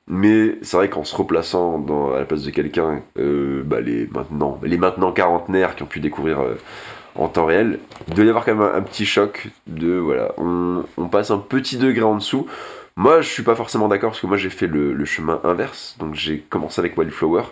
[0.06, 1.82] Mais c'est vrai qu'en se replaçant
[2.14, 6.00] à la place de quelqu'un, euh, bah, les, maintenant, les maintenant quarantenaires qui ont pu
[6.00, 6.54] découvrir euh,
[7.14, 7.78] en temps réel,
[8.08, 11.78] il doit y avoir quand même un, petit choc de voilà, on, passe un petit
[11.78, 12.46] degré en dessous.
[12.96, 15.96] Moi, je suis pas forcément d'accord parce que moi j'ai fait le, chemin inverse.
[15.98, 17.44] Donc j'ai commencé avec Wildflower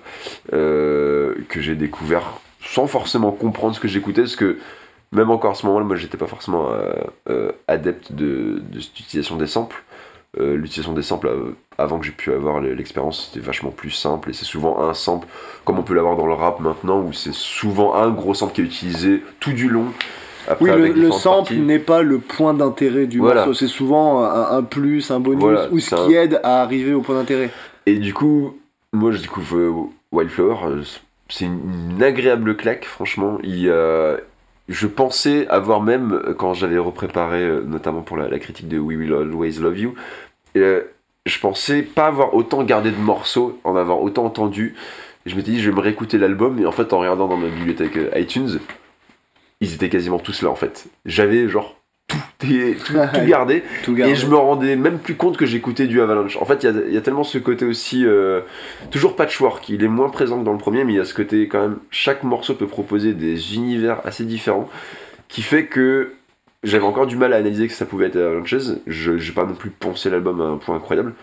[0.52, 4.58] euh, que j'ai découvert sans forcément comprendre ce que j'écoutais parce que
[5.10, 6.70] même encore à ce moment-là, moi j'étais pas forcément
[7.66, 9.82] adepte de, de cette utilisation des samples.
[10.38, 11.30] L'utilisation des samples
[11.76, 15.26] avant que j'ai pu avoir l'expérience c'était vachement plus simple et c'est souvent un sample
[15.64, 18.62] comme on peut l'avoir dans le rap maintenant où c'est souvent un gros sample qui
[18.62, 19.92] est utilisé tout du long
[20.60, 25.20] oui, le, sample n'est pas le point d'intérêt du morceau, c'est souvent un, plus, un
[25.20, 27.50] bonus, ou ce qui aide à arriver au point d'intérêt.
[27.86, 28.56] Et du coup,
[28.92, 29.72] moi je découvre euh,
[30.12, 30.82] Wildflower, euh,
[31.28, 33.38] c'est une, agréable claque, franchement.
[33.42, 33.68] Il,
[34.68, 39.12] je pensais avoir même, euh, quand j'avais repréparé, notamment pour la, critique de We Will
[39.12, 39.94] Always Love You,
[40.54, 44.74] je pensais pas avoir autant gardé de morceaux, en avoir autant entendu.
[45.26, 47.48] je m'étais dit, je vais me réécouter l'album, et en fait, en regardant dans ma
[47.48, 48.58] bibliothèque iTunes,
[49.62, 50.88] ils étaient quasiment tous là en fait.
[51.06, 51.76] J'avais genre
[52.38, 52.46] tout,
[52.84, 56.36] tout, gardé, et je me rendais même plus compte que j'écoutais du Avalanche.
[56.36, 58.40] En fait, il y, a, tellement ce côté aussi, euh,
[58.90, 61.14] toujours patchwork, il est moins présent que dans le premier, mais il y a ce
[61.14, 64.68] côté quand même, chaque morceau peut proposer des univers assez différents,
[65.28, 66.12] qui fait que
[66.62, 68.54] j'avais encore du mal à analyser que ça pouvait être Avalanches.
[68.86, 71.14] Je n'ai pas non plus pensé l'album à un point incroyable.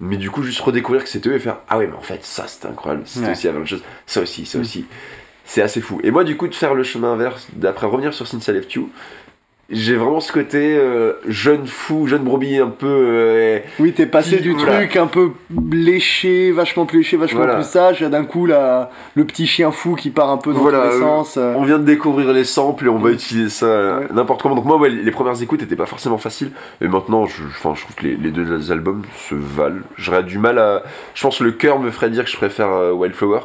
[0.00, 2.24] Mais du coup, juste redécouvrir que c'était eux et faire Ah ouais, mais en fait,
[2.24, 3.74] ça c'était incroyable, c'était aussi Avalanches,
[4.06, 4.60] ça aussi, ça mm.
[4.60, 4.86] aussi
[5.48, 5.98] c'est assez fou.
[6.04, 8.72] Et moi, du coup, de faire le chemin inverse, d'après revenir sur Since I Left
[8.74, 8.90] You,
[9.70, 12.86] j'ai vraiment ce côté euh, jeune fou, jeune brebis un peu.
[12.86, 15.32] Euh, oui, t'es passé du truc un peu
[15.70, 20.08] léché, vachement plus léché, vachement plus sage, d'un coup là, le petit chien fou qui
[20.08, 21.36] part un peu dans voilà, tous sens.
[21.36, 21.52] Euh.
[21.54, 24.54] On vient de découvrir les samples et on va utiliser ça n'importe comment.
[24.54, 26.52] Donc moi, les premières écoutes n'étaient pas forcément faciles.
[26.80, 29.82] Et maintenant, je, je trouve que les, les, deux albums se valent.
[29.98, 30.82] J'aurais du mal à.
[31.14, 33.40] Je pense que le cœur me ferait dire que je préfère Wildflower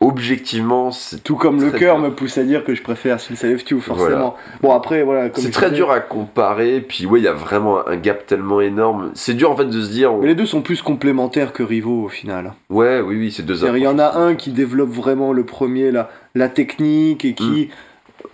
[0.00, 3.56] objectivement, c'est tout comme le cœur me pousse à dire que je préfère Since I
[3.70, 4.34] You, forcément.
[4.60, 5.30] Bon après voilà.
[5.34, 9.10] C'est très dur à comparer, puis ouais, il y a vraiment un gap tellement énorme.
[9.14, 10.12] C'est dur en fait de se dire.
[10.14, 12.52] Mais les deux sont plus complémentaires que rivaux au final.
[12.70, 13.64] Ouais, oui, oui, c'est deux.
[13.64, 17.70] Il y en a un qui développe vraiment le premier la la technique et qui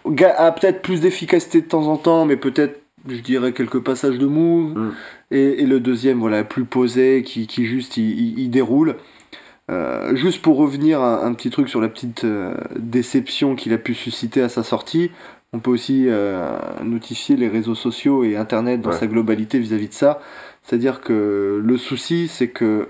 [0.04, 0.24] mm.
[0.36, 4.26] a peut-être plus d'efficacité de temps en temps, mais peut-être je dirais quelques passages de
[4.26, 4.76] move.
[4.76, 4.92] Mm.
[5.32, 8.96] Et, le deuxième voilà plus posé qui, qui juste il déroule.
[9.70, 13.78] Euh, juste pour revenir à un petit truc sur la petite euh, déception qu'il a
[13.78, 15.10] pu susciter à sa sortie,
[15.52, 16.48] on peut aussi euh,
[16.82, 20.20] notifier les réseaux sociaux et Internet dans sa globalité vis-à-vis de ça.
[20.62, 22.86] C'est-à-dire que le souci, c'est que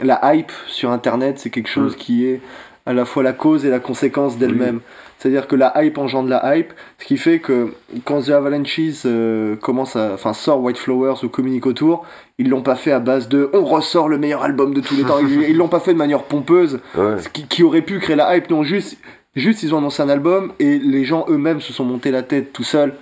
[0.00, 1.98] la hype sur Internet, c'est quelque chose mm.
[1.98, 2.40] qui est
[2.86, 4.80] à la fois la cause et la conséquence d'elle-même.
[5.18, 9.56] C'est-à-dire que la hype engendre la hype, ce qui fait que quand The Avalanches euh,
[9.56, 12.06] commence à, enfin, sort White Flowers ou communique autour,
[12.38, 15.02] ils l'ont pas fait à base de on ressort le meilleur album de tous les
[15.02, 15.18] temps.
[15.48, 18.48] ils l'ont pas fait de manière pompeuse, ce qui, aurait pu créer la hype.
[18.48, 18.96] Non, juste,
[19.34, 22.52] juste ils ont annoncé un album et les gens eux-mêmes se sont montés la tête
[22.52, 22.94] tout seuls.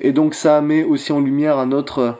[0.00, 2.18] Et donc ça met aussi en lumière un autre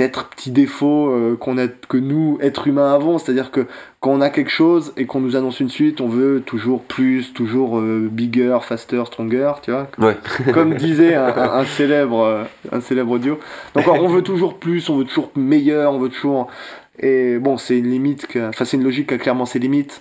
[0.00, 3.18] peut-être petit défaut euh, qu'on a que nous êtres humains avons.
[3.18, 3.66] C'est-à-dire que
[4.00, 7.34] quand on a quelque chose et qu'on nous annonce une suite on veut toujours plus
[7.34, 9.88] toujours euh, bigger faster stronger tu vois.
[10.54, 13.38] Comme disait un, célèbre euh, un célèbre audio.
[13.74, 16.48] Donc on veut toujours plus on veut toujours meilleur on veut toujours
[16.98, 20.00] et bon c'est une limite enfin c'est une logique qui a clairement ses limites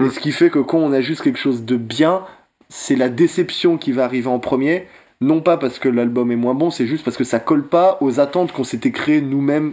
[0.00, 2.22] et ce qui fait que quand on a juste quelque chose de bien
[2.68, 4.86] c'est la déception qui va arriver en premier
[5.22, 7.98] non pas parce que l'album est moins bon, c'est juste parce que ça colle pas
[8.00, 9.72] aux attentes qu'on s'était créées nous-mêmes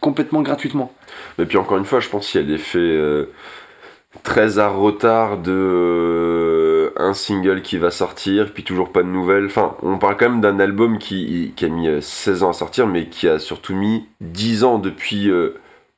[0.00, 0.92] complètement gratuitement.
[1.38, 3.30] Et puis encore une fois, je pense qu'il y a l'effet euh,
[4.22, 9.46] très à retard de euh, un single qui va sortir, puis toujours pas de nouvelles.
[9.46, 12.86] Enfin, on parle quand même d'un album qui, a mis 16 euh, ans à sortir,
[12.86, 15.30] mais qui a surtout mis 10 ans depuis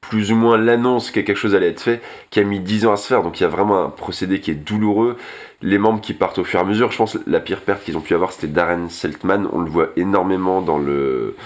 [0.01, 2.93] plus ou moins l'annonce que quelque chose allait être fait, qui a mis 10 ans
[2.93, 3.23] à se faire.
[3.23, 5.17] Donc il y a vraiment un procédé qui est douloureux.
[5.61, 7.97] Les membres qui partent au fur et à mesure, je pense la pire perte qu'ils
[7.97, 9.49] ont pu avoir, c'était Darren Seltman.
[9.53, 11.37] On le voit énormément dans le,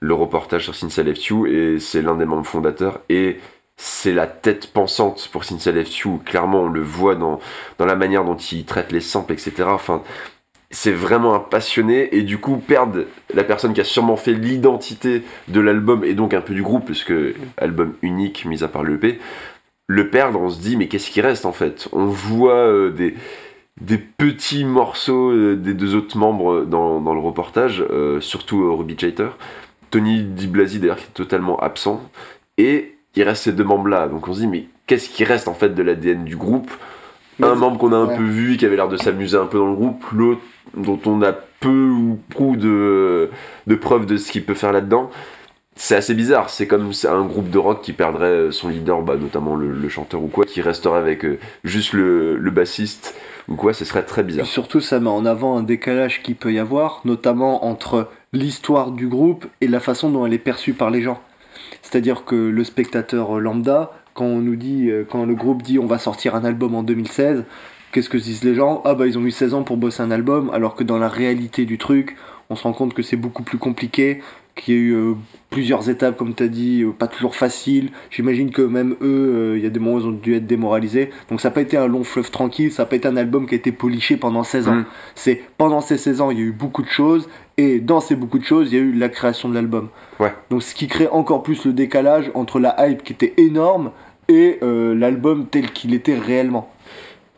[0.00, 3.00] le reportage sur Since I et c'est l'un des membres fondateurs.
[3.08, 3.38] Et
[3.76, 5.84] c'est la tête pensante pour Since I
[6.24, 7.40] Clairement, on le voit dans,
[7.78, 9.64] dans la manière dont il traite les samples, etc.
[9.66, 10.02] Enfin,
[10.70, 15.22] c'est vraiment un passionné et du coup perdre la personne qui a sûrement fait l'identité
[15.48, 17.14] de l'album et donc un peu du groupe puisque
[17.56, 19.20] album unique mis à part l'EP
[19.86, 21.88] le perdre on se dit mais qu'est-ce qui reste en fait?
[21.92, 23.14] On voit euh, des,
[23.80, 28.96] des petits morceaux euh, des deux autres membres dans, dans le reportage euh, surtout Ruby
[28.98, 29.28] Chater.
[29.90, 32.02] Tony DiBlasi d'ailleurs qui est totalement absent.
[32.58, 35.48] Et il reste ces deux membres là donc on se dit mais qu'est-ce qui reste
[35.48, 36.70] en fait de l'ADN du groupe?
[37.42, 39.68] Un membre qu'on a un peu vu qui avait l'air de s'amuser un peu dans
[39.68, 40.40] le groupe l'autre
[40.74, 43.30] dont on a peu ou prou de,
[43.66, 45.10] de preuves de ce qu'il peut faire là-dedans.
[45.74, 46.50] c'est assez bizarre.
[46.50, 50.28] C'est comme un groupe de rock qui perdrait son leader, bah, notamment le, chanteur ou
[50.28, 53.14] quoi, qui resterait avec euh, juste le, le, bassiste
[53.48, 53.72] ou quoi.
[53.72, 54.46] Ce serait très bizarre.
[54.46, 59.08] surtout, ça met en avant un décalage qui peut y avoir, notamment entre l'histoire du
[59.08, 61.20] groupe et la façon dont elle est perçue par les gens.
[61.82, 65.86] C'est-à-dire que le spectateur lambda, quand on nous dit, euh, quand le groupe dit on
[65.86, 67.44] va sortir un album en 2016,
[67.96, 70.10] qu'est-ce que disent les gens Ah bah ils ont eu 16 ans pour bosser un
[70.10, 72.14] album, alors que dans la réalité du truc,
[72.50, 74.20] on se rend compte que c'est beaucoup plus compliqué,
[74.54, 75.14] qu'il y a eu euh,
[75.48, 77.88] plusieurs étapes, comme tu as dit, euh, pas toujours facile.
[78.10, 80.46] J'imagine que même eux, euh, il y a des moments où ils ont dû être
[80.46, 81.08] démoralisés.
[81.30, 83.46] Donc ça n'a pas été un long fleuve tranquille, ça n'a pas été un album
[83.46, 84.74] qui a été poliché pendant 16 ans.
[84.74, 84.84] Mm.
[85.14, 88.14] C'est pendant ces 16 ans, il y a eu beaucoup de choses, et dans ces
[88.14, 89.88] beaucoup de choses, il y a eu la création de l'album.
[90.20, 90.34] Ouais.
[90.50, 93.90] Donc ce qui crée encore plus le décalage entre la hype qui était énorme
[94.28, 96.68] et l'album tel qu'il était réellement.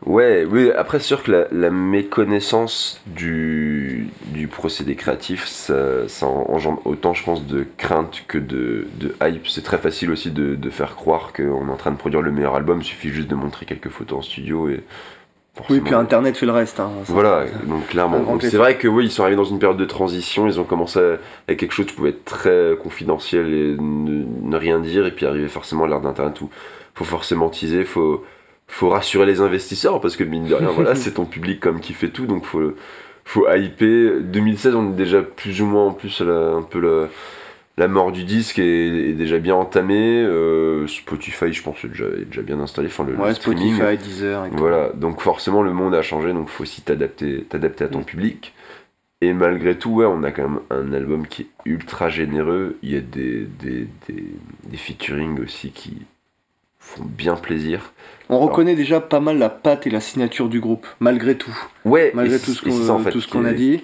[0.07, 6.81] Ouais, oui, après, c'est sûr que la, méconnaissance du, du, procédé créatif, ça, ça, engendre
[6.85, 9.49] autant, je pense, de crainte que de, de hype.
[9.49, 12.31] C'est très facile aussi de, de faire croire qu'on est en train de produire le
[12.31, 14.83] meilleur album, il suffit juste de montrer quelques photos en studio et.
[15.69, 16.79] Oui, puis Internet fait le reste.
[16.79, 18.39] Hein, voilà, donc clairement.
[18.41, 21.01] c'est vrai que oui, ils sont arrivés dans une période de transition, ils ont commencé
[21.49, 25.27] avec quelque chose qui pouvait être très confidentiel et ne, ne rien dire, et puis
[25.27, 26.51] arriver forcément à l'ère d'Internet où
[26.95, 28.25] faut forcément teaser, faut
[28.69, 31.95] faut rassurer les investisseurs parce que mine de rien, voilà, c'est ton public comme qui
[31.95, 32.75] fait tout, donc faut
[33.25, 34.21] faut hyper.
[34.21, 37.09] 2016, on est déjà plus ou moins en plus un peu la,
[37.79, 40.23] la mort du disque est, déjà bien entamée.
[40.23, 42.89] Euh, Spotify, je pense, est déjà, déjà bien installé.
[42.89, 44.47] Enfin, le, ouais, Spotify, Deezer.
[44.47, 48.01] Et voilà, donc forcément le monde a changé, donc faut aussi t'adapter, t'adapter à ton
[48.01, 48.05] mm.
[48.05, 48.55] public.
[49.21, 52.77] Et malgré tout, ouais, on a quand même un album qui est ultra généreux.
[52.83, 54.25] Il y a des, des, des,
[54.65, 55.99] des featuring aussi qui
[56.79, 57.93] font bien plaisir.
[58.31, 61.57] On reconnaît déjà pas mal la patte et la signature du groupe, malgré tout.
[61.85, 63.83] Ouais, malgré tout ce qu'on a dit.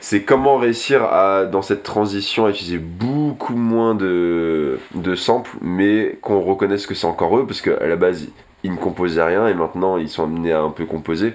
[0.00, 6.18] C'est comment réussir à, dans cette transition à utiliser beaucoup moins de, de samples, mais
[6.22, 8.26] qu'on reconnaisse que c'est encore eux, parce qu'à la base,
[8.64, 11.34] ils ne composaient rien et maintenant ils sont amenés à un peu composer.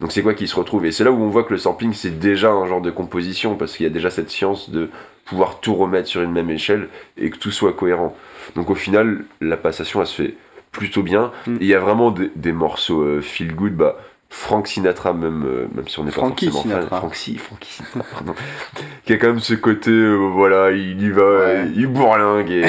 [0.00, 0.86] Donc c'est quoi qui se retrouve?
[0.86, 3.56] Et c'est là où on voit que le sampling c'est déjà un genre de composition,
[3.56, 4.88] parce qu'il y a déjà cette science de
[5.24, 6.88] pouvoir tout remettre sur une même échelle
[7.18, 8.16] et que tout soit cohérent.
[8.54, 10.34] Donc au final, la passation elle se fait
[10.72, 11.32] plutôt bien.
[11.46, 11.56] Mm.
[11.60, 13.74] Il y a vraiment des, morceaux euh, feel good.
[13.74, 13.96] Bah,
[14.30, 16.86] Frank Sinatra, même, euh, même si on n'est pas forcément fan.
[16.86, 18.34] Frankie, Frankie Sinatra, pardon.
[19.04, 22.66] qui a quand même ce côté, euh, voilà, il y va, il bourlingue et,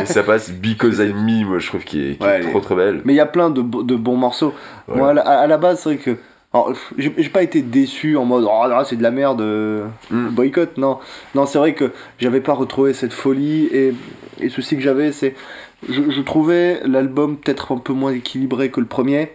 [0.00, 0.50] et, ça passe.
[0.50, 3.02] Because I'm Me, moi je trouve qu'il est, trop trop belle.
[3.04, 4.54] Mais il y a plein de, de bons morceaux.
[4.88, 6.16] Moi, à, la base, c'est vrai que.
[6.96, 10.28] J'ai pas été déçu en mode oh c'est de la merde, mm.
[10.28, 10.98] boycott, non.
[11.34, 13.92] Non, c'est vrai que j'avais pas retrouvé cette folie et,
[14.40, 15.34] et le souci que j'avais, c'est
[15.88, 19.30] je, trouvais l'album peut-être un peu moins équilibré que le premier.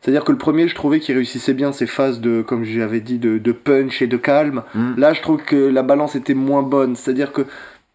[0.00, 3.18] C'est-à-dire que le premier, je trouvais qu'il réussissait bien ses phases de, comme j'avais dit,
[3.18, 4.62] de, punch et de calme.
[4.74, 4.94] Mm.
[4.96, 6.96] Là, je trouve que la balance était moins bonne.
[6.96, 7.46] C'est-à-dire que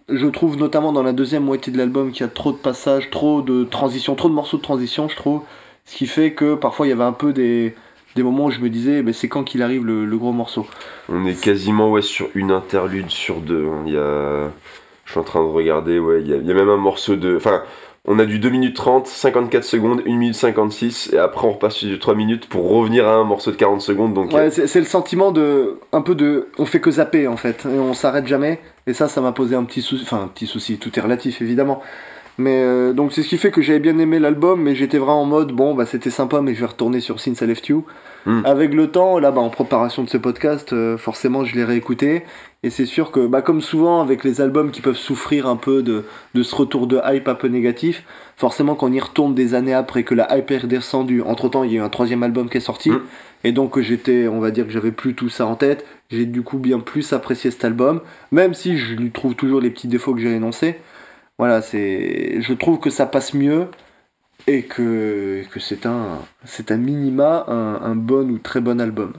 [0.10, 3.10] je trouve notamment dans la deuxième moitié de l'album qu'il y a trop de passages,
[3.10, 5.42] trop de transitions, trop de morceaux de transition, je trouve.
[5.86, 7.76] Ce qui fait que parfois il y avait un peu des,
[8.16, 10.66] des moments où je me disais, mais c'est quand qu'il arrive le, gros morceau?
[11.10, 13.68] On est quasiment ouais, sur une interlude sur deux.
[13.86, 14.50] Il y a
[15.08, 17.38] je suis en train de regarder, ouais, il y, a même un morceau de.
[17.38, 17.64] Enfin,
[18.08, 21.76] on a du 2 minutes 30, 54 secondes, 1 minute 56, et après on repasse
[21.76, 24.14] sur 3 minutes pour revenir à un morceau de 40 secondes.
[24.14, 25.78] Donc, ouais, c'est le sentiment de.
[25.92, 26.48] Un peu de.
[26.58, 28.60] On fait que zapper en fait, et on s'arrête jamais.
[28.88, 30.04] Et ça, ça m'a posé un petit souci.
[30.04, 31.82] Enfin, un petit souci, tout est relatif évidemment.
[32.38, 35.24] Mais euh, donc c'est ce qui fait que j'avais bien aimé l'album, mais j'étais vraiment
[35.24, 37.84] en mode bon bah c'était sympa, mais je vais retourner sur Since I Left You.
[38.26, 38.42] Hmm.
[38.46, 42.24] Avec le temps, là bah en préparation de ce podcast, euh, forcément je l'ai réécouté
[42.64, 45.84] et c'est sûr que bah comme souvent avec les albums qui peuvent souffrir un peu
[45.84, 48.04] de, de ce retour de hype un peu négatif,
[48.36, 51.64] forcément quand on y retourne des années après que la hype est redescendue, entre temps
[51.64, 53.02] il y a eu un troisième album qui est sorti hmm.
[53.44, 56.42] et donc j'étais on va dire que j'avais plus tout ça en tête, j'ai du
[56.42, 58.02] coup bien plus apprécié cet album,
[58.32, 60.78] même si je lui trouve toujours les petits défauts que j'ai énoncés.
[61.38, 63.68] Voilà, c'est, je trouve que ça passe mieux
[64.48, 69.14] et que, que c'est un, c'est un minima un, bon ou très bon album.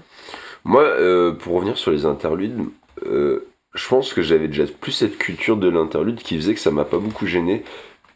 [0.65, 2.59] Moi, euh, pour revenir sur les interludes,
[3.07, 6.71] euh, je pense que j'avais déjà plus cette culture de l'interlude qui faisait que ça
[6.71, 7.65] m'a pas beaucoup gêné.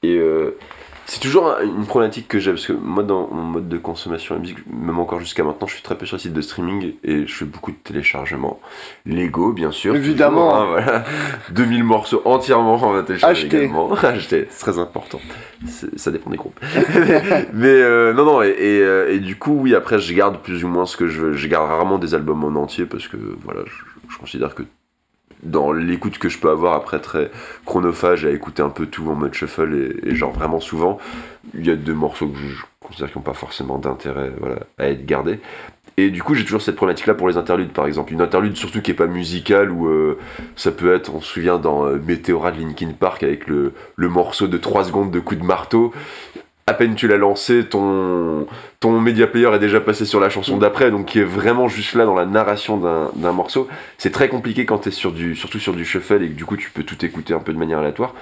[0.02, 0.56] Et euh,
[1.06, 4.40] c'est toujours une problématique que j'ai, parce que moi, dans mon mode de consommation de
[4.40, 7.26] musique, même encore jusqu'à maintenant, je suis très peu sur les sites de streaming et
[7.26, 8.60] je fais beaucoup de téléchargements.
[9.04, 9.94] Lego, bien sûr.
[9.94, 10.56] Évidemment.
[10.56, 11.04] Hein, voilà.
[11.50, 13.92] 2000 morceaux entièrement en télécharger également.
[14.02, 15.20] Acheter, c'est très important.
[15.96, 16.58] Ça dépend des groupes.
[17.52, 20.86] mais euh, non, non, et, et, du coup, oui, après, je garde plus ou moins
[20.86, 21.32] ce que je veux.
[21.34, 23.91] Je garde rarement des albums en entier parce que, voilà, je
[24.22, 24.62] considère que
[25.42, 27.30] dans l'écoute que je peux avoir après très
[27.66, 30.98] chronophage à écouter un peu tout en mode shuffle et, genre vraiment souvent,
[31.54, 34.32] il y a deux morceaux que je, considère qui n'ont pas forcément d'intérêt
[34.78, 35.40] à être gardés.
[35.98, 38.14] Et du coup, j'ai toujours cette problématique-là pour les interludes, par exemple.
[38.14, 40.18] Une interlude, surtout qui est pas musicale, ou euh,
[40.56, 44.08] ça peut être, on se souvient dans euh, Météora de Linkin Park avec le, le
[44.08, 45.92] morceau de 3 secondes de coup de marteau
[46.66, 48.46] à peine tu l'as lancé, ton,
[48.80, 51.94] ton media player est déjà passé sur la chanson d'après, donc qui est vraiment juste
[51.94, 53.68] là dans la narration d'un morceau.
[53.98, 56.44] C'est très compliqué quand tu es sur du, surtout sur du shuffle et que du
[56.44, 58.14] coup tu peux tout écouter un peu de manière aléatoire.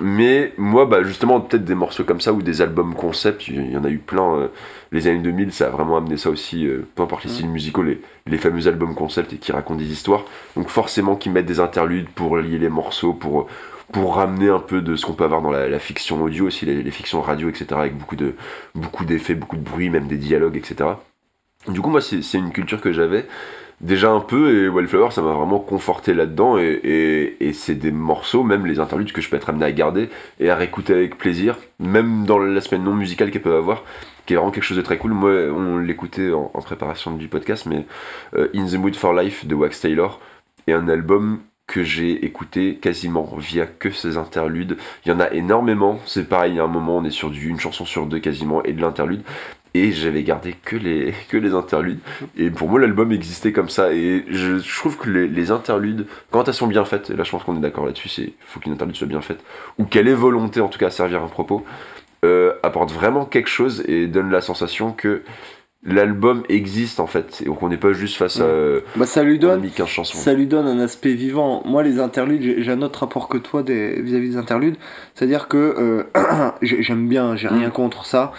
[0.00, 3.76] Mais moi, bah justement, peut-être des morceaux comme ça ou des albums concept, il y
[3.76, 4.34] en a eu plein.
[4.34, 4.48] Euh,
[4.90, 7.82] les années 2000, ça a vraiment amené ça aussi, euh, peu importe les styles musicaux,
[7.82, 10.24] les, les fameux albums concept et qui racontent des histoires.
[10.56, 13.46] Donc forcément, qui mettent des interludes pour lier les morceaux, pour
[13.92, 16.90] pour ramener un peu de ce qu'on peut avoir dans la, fiction audio aussi, les,
[16.90, 18.34] fictions radio, etc., avec beaucoup de
[18.74, 20.90] beaucoup d'effets, beaucoup de bruit, même des dialogues, etc.
[21.68, 23.26] Du coup, moi, c'est une culture que j'avais
[23.80, 28.42] déjà un peu, et Wildflower, ça m'a vraiment conforté là-dedans, et, et, c'est des morceaux,
[28.42, 30.08] même les interludes, que je peux être amené à garder
[30.40, 33.82] et à réécouter avec plaisir, même dans l'aspect non musical qu'elles peuvent avoir,
[34.26, 35.12] qui est vraiment quelque chose de très cool.
[35.12, 37.84] Moi, on l'écoutait en, préparation du podcast, mais
[38.36, 40.20] euh, In the Mood for Life de Wax Taylor,
[40.66, 44.76] est un album que j'ai écouté quasiment via que ces interludes.
[45.04, 47.58] Il y en a énormément, c'est pareil, à un moment on est sur du, une
[47.58, 49.22] chanson sur deux quasiment et de l'interlude.
[49.76, 51.98] Et j'avais gardé que les, que les interludes.
[52.36, 53.92] Et pour moi, l'album existait comme ça.
[53.92, 57.42] Et je, trouve que les, interludes, quand elles sont bien faites, et là je pense
[57.42, 59.42] qu'on est d'accord là-dessus, c'est faut qu'une interlude soit bien faite,
[59.78, 61.64] ou qu'elle ait volonté en tout cas à servir un propos,
[62.24, 65.22] euh, apporte vraiment quelque chose et donne la sensation que
[65.84, 67.42] l'album existe en fait.
[67.42, 68.46] Et qu'on n'est pas juste face à
[68.96, 69.68] bah, ça lui donne
[70.02, 71.62] ça lui donne un aspect vivant.
[71.64, 74.76] Moi les interludes j'ai un autre rapport que toi vis-à-vis des, interludes.
[75.14, 77.72] C'est à dire que euh, j'aime bien j'ai rien mm.
[77.72, 78.32] contre ça.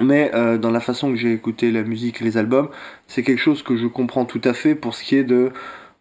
[0.00, 2.68] Mais euh, dans la façon que j'ai écouté la musique les albums
[3.06, 5.52] c'est quelque chose que je comprends tout à fait pour ce qui est de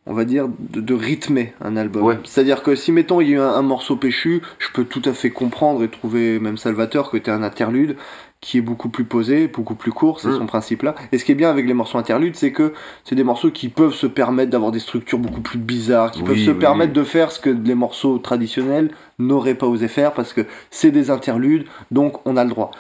[0.06, 2.18] on va dire, de, rythmer un album.
[2.24, 5.14] C'est-à-dire que si, mettons, il y a eu un, morceau péchu, je peux tout à
[5.14, 7.95] fait comprendre et trouver, même Salvateur, que tu un interlude
[8.42, 10.38] qui est beaucoup plus posé, beaucoup plus court, c'est mm.
[10.38, 10.96] son principe là.
[11.12, 12.74] Et ce qui est bien avec les morceaux interludes, c'est que
[13.04, 16.38] c'est des morceaux qui peuvent se permettre d'avoir des structures beaucoup plus bizarres, qui peuvent
[16.38, 20.46] se permettre de faire ce que les morceaux traditionnels n'auraient pas osé faire parce que
[20.72, 22.72] c'est des interludes, donc on a le droit.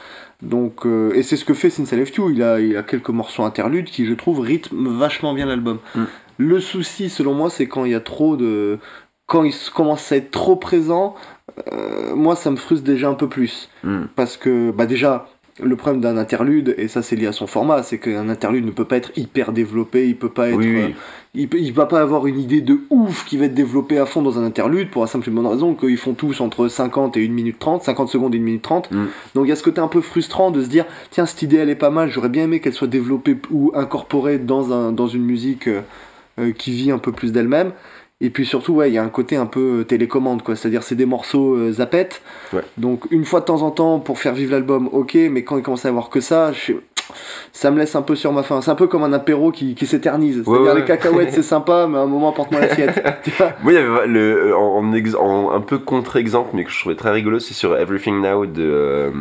[0.41, 2.29] Donc, euh, et c'est ce que fait Since I You.
[2.31, 5.79] Il a, il a quelques morceaux interludes qui, je trouve, rythment vachement bien l'album.
[5.95, 6.03] Mm.
[6.37, 8.79] Le souci, selon moi, c'est quand il y a trop de.
[9.25, 11.15] Quand il commence à être trop présent,
[11.71, 13.69] euh, moi, ça me frustre déjà un peu plus.
[13.83, 14.03] Mm.
[14.15, 15.27] Parce que, bah, déjà,
[15.61, 18.71] le problème d'un interlude, et ça c'est lié à son format, c'est qu'un interlude ne
[18.71, 20.59] peut pas être hyper développé, il peut pas être.
[20.59, 20.89] Euh,
[21.35, 24.39] il, va pas avoir une idée de ouf qui va être développée à fond dans
[24.39, 27.29] un interlude, pour la simple et bonne raison qu'ils font tous entre 50 et 1
[27.29, 28.91] minute 30, 50 secondes et 1 minute 30.
[28.91, 29.05] Mm.
[29.35, 31.57] Donc il y a ce côté un peu frustrant de se dire, tiens, cette idée
[31.57, 35.07] elle est pas mal, j'aurais bien aimé qu'elle soit développée ou incorporée dans, un, dans
[35.07, 35.81] une musique euh,
[36.39, 37.71] euh, qui vit un peu plus d'elle-même.
[38.21, 40.55] Et puis surtout, ouais, il y a un côté un peu euh, télécommande, quoi.
[40.55, 42.21] C'est-à-dire, c'est des morceaux euh, zapettes.
[42.77, 45.63] Donc, une fois de temps en temps, pour faire vivre l'album, ok, mais quand il
[45.63, 46.51] commence à avoir que ça,
[47.53, 48.61] ça me laisse un peu sur ma faim.
[48.61, 50.43] C'est un peu comme un apéro qui, qui s'éternise.
[50.43, 53.01] C'est-à-dire, les cacahuètes, c'est sympa, mais à un moment, porte-moi l'assiette.
[53.63, 57.39] Moi, il y avait le, en, un peu contre-exemple, mais que je trouvais très rigolo,
[57.39, 58.63] c'est sur Everything Now de.
[58.63, 59.11] Euh,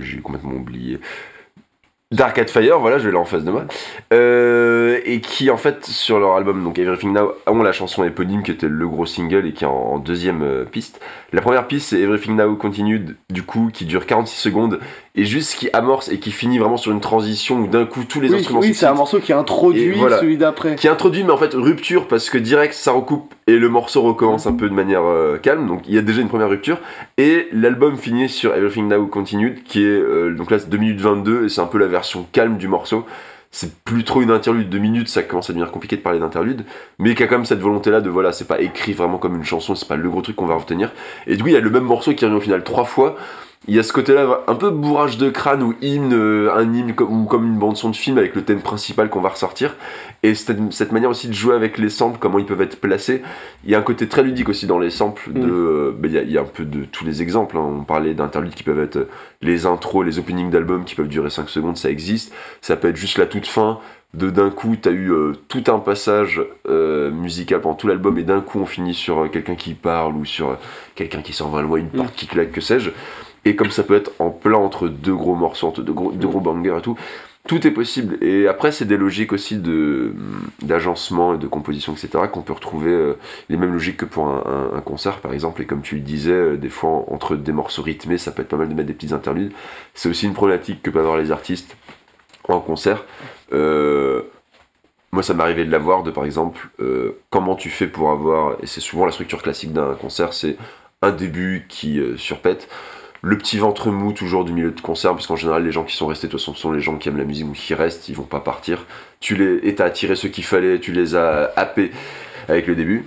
[0.00, 1.00] j'ai complètement oublié.
[2.12, 3.64] Dark at Fire, voilà, je l'ai en face de moi.
[4.12, 8.44] Euh, et qui, en fait, sur leur album, donc Everything Now, ont la chanson éponyme
[8.44, 11.00] qui était le gros single et qui est en, deuxième euh, piste.
[11.32, 14.78] La première piste, c'est Everything Now Continued, du coup, qui dure 46 secondes
[15.16, 18.20] et juste qui amorce et qui finit vraiment sur une transition où d'un coup tous
[18.20, 20.76] les instruments Oui, c'est un morceau qui introduit celui d'après.
[20.76, 24.46] Qui introduit, mais en fait, rupture parce que direct ça recoupe et le morceau recommence
[24.46, 25.66] un peu de manière euh, calme.
[25.66, 26.78] Donc il y a déjà une première rupture.
[27.16, 30.02] Et l'album finit sur Everything Now Continued, qui est,
[30.36, 33.04] donc là, c'est 2 minutes 22 et c'est un peu la version calme du morceau
[33.56, 36.64] c'est plus trop une interlude de minutes, ça commence à devenir compliqué de parler d'interlude,
[36.98, 39.34] mais qui a quand même cette volonté là de voilà, c'est pas écrit vraiment comme
[39.34, 40.92] une chanson, c'est pas le gros truc qu'on va retenir.
[41.26, 43.16] Et du coup, il y a le même morceau qui revient au final trois fois,
[43.68, 46.94] il y a ce côté-là, un peu bourrage de crâne ou hymne, euh, un hymne
[47.00, 49.74] ou comme une bande-son de film avec le thème principal qu'on va ressortir.
[50.22, 53.22] Et cette, manière aussi de jouer avec les samples, comment ils peuvent être placés.
[53.64, 55.32] Il y a un côté très ludique aussi dans les samples.
[55.32, 55.50] De, mm.
[55.50, 57.56] euh, ben, il, y a, un peu de tous les exemples.
[57.56, 57.78] Hein.
[57.80, 59.08] On parlait d'interludes qui peuvent être
[59.42, 62.32] les intros, les openings d'albums qui peuvent durer 5 secondes, ça existe.
[62.60, 63.80] Ça peut être juste la toute fin.
[64.14, 68.40] De d'un coup, t'as eu euh, tout un passage musical pendant tout l'album et d'un
[68.40, 70.56] coup on finit sur quelqu'un qui parle ou sur
[70.94, 72.90] quelqu'un qui s'en va loin, une porte qui claque, que sais-je.
[73.46, 76.26] Et comme ça peut être en plein entre deux gros morceaux, entre deux gros, deux
[76.26, 76.98] gros bangers et tout,
[77.46, 78.18] tout est possible.
[78.20, 80.12] Et après, c'est des logiques aussi de,
[80.62, 83.14] d'agencement et de composition, etc., qu'on peut retrouver euh,
[83.48, 85.62] les mêmes logiques que pour un, concert, par exemple.
[85.62, 88.48] Et comme tu le disais, euh, des fois, entre des morceaux rythmés, ça peut être
[88.48, 89.52] pas mal de mettre des petites interludes.
[89.94, 91.76] C'est aussi une problématique que peuvent avoir les artistes
[92.48, 93.04] en concert.
[93.52, 94.22] Euh,
[95.12, 96.68] moi, ça m'est arrivé de l'avoir, de par exemple,
[97.30, 100.56] comment tu fais pour avoir, et c'est souvent la structure classique d'un concert, c'est
[101.00, 102.68] un début qui surpète,
[103.26, 105.96] le petit ventre mou toujours du milieu de concert, parce qu'en général, les gens qui
[105.96, 108.08] sont restés, de toute façon, sont les gens qui aiment la musique ou qui restent,
[108.08, 108.86] ils vont pas partir.
[109.18, 111.90] Tu les, et t'as attiré ce qu'il fallait, tu les as happés
[112.46, 113.04] avec le début.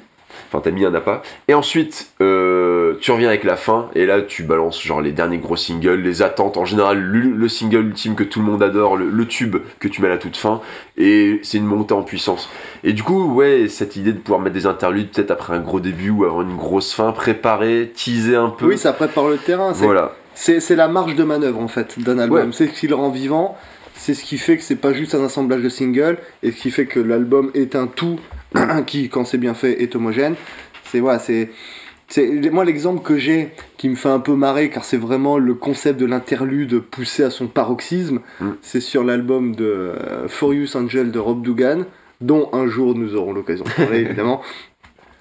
[0.51, 1.21] Enfin, t'as mis un appât.
[1.47, 5.37] Et ensuite, euh, tu reviens avec la fin, et là, tu balances genre les derniers
[5.37, 6.57] gros singles, les attentes.
[6.57, 9.87] En général, le, le single ultime que tout le monde adore, le, le tube que
[9.87, 10.61] tu mets à la toute fin,
[10.97, 12.49] et c'est une montée en puissance.
[12.83, 15.79] Et du coup, ouais, cette idée de pouvoir mettre des interludes, peut-être après un gros
[15.79, 18.65] début ou avant une grosse fin, préparer, teaser un peu.
[18.65, 19.73] Oui, ça prépare le terrain.
[19.73, 20.13] c'est- Voilà.
[20.35, 22.39] C'est c'est la marge de manœuvre en fait d'un album.
[22.47, 22.53] Ouais.
[22.53, 23.57] C'est ce qui le rend vivant.
[23.95, 26.71] C'est ce qui fait que c'est pas juste un assemblage de singles et ce qui
[26.71, 28.17] fait que l'album est un tout
[28.87, 30.35] qui, quand c'est bien fait, est homogène.
[30.85, 31.49] C'est voilà, c'est
[32.09, 35.53] c'est moi l'exemple que j'ai qui me fait un peu marrer car c'est vraiment le
[35.53, 38.21] concept de l'interlude poussé à son paroxysme.
[38.39, 38.49] Mm.
[38.61, 41.85] C'est sur l'album de euh, Furious Angel de Rob Dugan,
[42.19, 44.41] dont un jour nous aurons l'occasion de parler évidemment.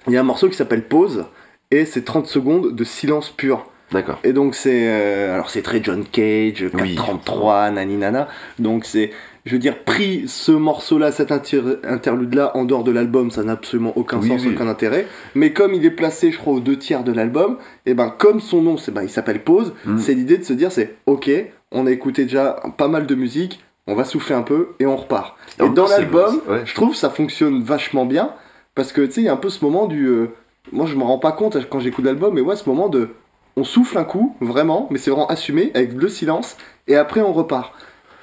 [0.07, 1.25] Il y a un morceau qui s'appelle Pause
[1.69, 3.67] et c'est 30 secondes de silence pur.
[3.91, 4.19] D'accord.
[4.23, 6.95] Et donc c'est euh, alors c'est très John Cage, Oui.
[6.95, 8.27] 433, nani nana.
[8.57, 9.11] Donc c'est
[9.45, 13.43] je veux dire pris ce morceau là, cet interlude là en dehors de l'album, ça
[13.43, 14.53] n'a absolument aucun Oui, sens, oui.
[14.53, 15.07] aucun intérêt.
[15.35, 18.39] Mais comme il est placé, je crois, aux deux tiers de l'album, et ben comme
[18.39, 19.73] son nom, c'est ben il s'appelle Pause.
[19.85, 19.97] Mm.
[19.97, 21.29] C'est l'idée de se dire c'est ok,
[21.71, 24.95] on a écouté déjà pas mal de musique, on va souffler un peu et on
[24.95, 25.35] repart.
[25.63, 26.61] Et dans l'album, ouais.
[26.65, 28.31] je trouve ça fonctionne vachement bien
[28.75, 30.27] parce que tu sais il y a un peu ce moment du euh,
[30.71, 33.09] moi je me rends pas compte quand j'écoute l'album mais ouais ce moment de
[33.57, 36.55] on souffle un coup vraiment mais c'est vraiment assumé avec le silence
[36.87, 37.73] et après on repart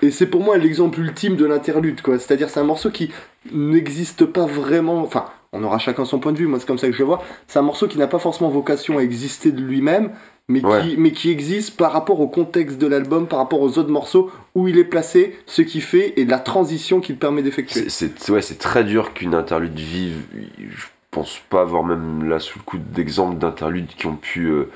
[0.02, 2.90] et c'est pour moi l'exemple ultime de l'interlude quoi c'est à dire c'est un morceau
[2.90, 3.10] qui
[3.52, 6.86] n'existe pas vraiment enfin on aura chacun son point de vue moi c'est comme ça
[6.88, 9.60] que je le vois c'est un morceau qui n'a pas forcément vocation à exister de
[9.60, 10.10] lui-même
[10.48, 10.80] mais, Ouais.
[10.82, 14.30] qui, mais qui existe par rapport au contexte de l'album, par rapport aux autres morceaux,
[14.54, 17.86] où il est placé, ce qu'il fait et la transition qu'il permet d'effectuer.
[17.88, 20.18] C'est ouais, c'est très dur qu'une interlude vive.
[20.56, 24.70] Je pense pas avoir même là sous le coup d'exemples d'interludes qui ont pu euh,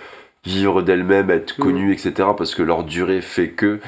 [0.45, 1.63] vivre d'elles-mêmes, être Mm.
[1.63, 2.13] connues, etc.
[2.37, 3.79] Parce que leur durée fait que.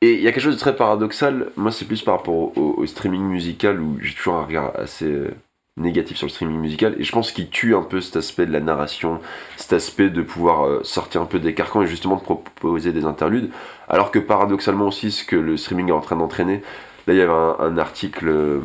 [0.00, 1.48] Et il y a quelque chose de très paradoxal.
[1.56, 5.34] Moi, c'est plus par rapport au, streaming musical où j'ai toujours un regard assez euh,
[5.76, 6.94] négatif sur le streaming musical.
[6.98, 9.20] Et je pense qu'il tue un peu cet aspect de la narration,
[9.56, 13.06] cet aspect de pouvoir euh, sortir un peu des carcans et justement de proposer des
[13.06, 13.50] interludes.
[13.88, 16.62] Alors que paradoxalement aussi, ce que le streaming est en train d'entraîner.
[17.08, 18.28] Là, il y avait un, article.
[18.28, 18.60] euh,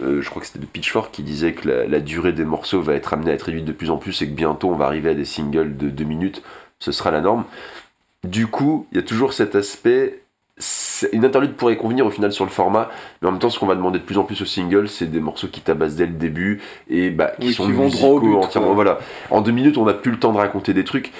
[0.00, 2.94] je crois que c'était de Pitchfork qui disait que la, la durée des morceaux va
[2.94, 5.10] être amenée à être réduite de plus en plus et que bientôt on va arriver
[5.10, 6.42] à des singles de 2 minutes,
[6.78, 7.44] ce sera la norme.
[8.22, 10.20] Du coup, il y a toujours cet aspect.
[11.12, 12.90] Une interlude pourrait convenir au final sur le format,
[13.22, 15.06] mais en même temps, ce qu'on va demander de plus en plus aux singles, c'est
[15.06, 18.16] des morceaux qui tabassent dès le début et bah, qui Oui, sont qui vont musicaux
[18.16, 18.74] au but, entièrement.
[18.74, 18.98] Voilà.
[19.30, 21.12] En deux minutes, on n'a plus le temps de raconter des trucs.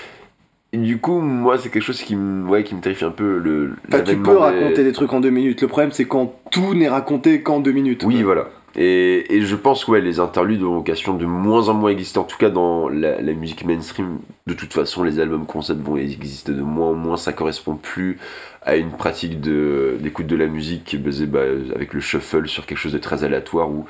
[0.72, 3.38] Et du coup, moi, c'est quelque chose qui me, ouais, qui me terrifie un peu.
[3.38, 5.62] Le, Enfin, tu peux des- raconter des trucs en deux minutes.
[5.62, 8.02] Le problème, c'est quand tout n'est raconté qu'en deux minutes.
[8.04, 8.48] Oui, voilà.
[8.76, 12.18] Et, et je pense que ouais, les interludes ont vocation de moins en moins exister,
[12.18, 14.18] en tout cas dans la, la musique mainstream.
[14.46, 18.18] De toute façon, les albums concept vont exister de moins en moins, ça correspond plus
[18.62, 21.40] à une pratique d'écoute de, la musique qui est basée bah,
[21.74, 23.86] avec le shuffle sur quelque chose de très aléatoire où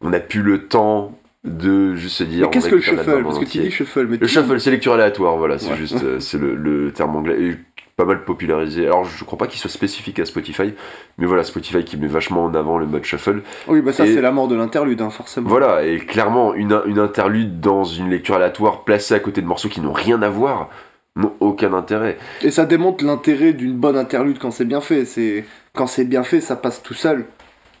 [0.00, 1.12] on n'a plus le temps
[1.44, 2.46] de juste se dire.
[2.46, 3.22] Mais qu'est-ce que le shuffle?
[3.24, 5.76] Parce que tu dis shuffle, mais Le shuffle, c'est lecture aléatoire, voilà, c'est Ouais.
[5.76, 7.36] juste, euh, c'est le, le terme anglais.
[7.40, 7.56] Et
[8.02, 8.86] pas mal popularisé.
[8.86, 10.74] Alors, je crois pas qu'il soit spécifique à Spotify,
[11.18, 13.42] mais voilà, Spotify qui met vachement en avant le mode shuffle.
[13.68, 15.48] Oui, bah ça, Et- c'est la mort de l'interlude, hein, forcément.
[15.48, 19.68] Voilà, et clairement, une, une interlude dans une lecture aléatoire placée à côté de morceaux
[19.68, 20.68] qui n'ont rien à voir
[21.14, 22.16] n'ont aucun intérêt.
[22.42, 25.04] Et ça démontre l'intérêt d'une bonne interlude quand c'est bien fait.
[25.04, 25.44] C'est
[25.74, 27.26] quand c'est bien fait, ça passe tout seul.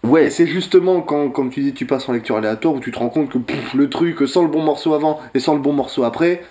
[0.04, 2.90] Ouais, Et c'est justement quand, comme tu dis, tu passes en lecture aléatoire où tu
[2.92, 5.60] te rends compte que pff, le truc, sans le bon morceau avant et sans le
[5.60, 6.42] bon morceau après,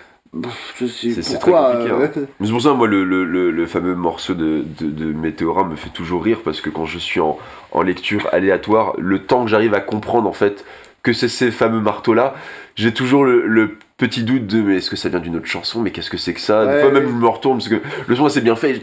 [0.78, 2.08] C'est- très compliqué, euh,
[2.40, 5.64] Mais C'est pour ça, moi, le, le, le, le fameux morceau de, de, de Météora
[5.64, 7.38] me fait toujours rire parce que quand je suis en,
[7.72, 10.64] en lecture aléatoire, le temps que j'arrive à comprendre en fait
[11.02, 12.34] que c'est ces fameux marteaux-là,
[12.76, 15.80] j'ai toujours le, petit doute de mais est-ce que ça vient d'une autre chanson?
[15.80, 16.66] Mais qu'est-ce que c'est que ça?
[16.66, 18.80] Des Ouais, fois même je me retourne parce que le son c'est bien fait, et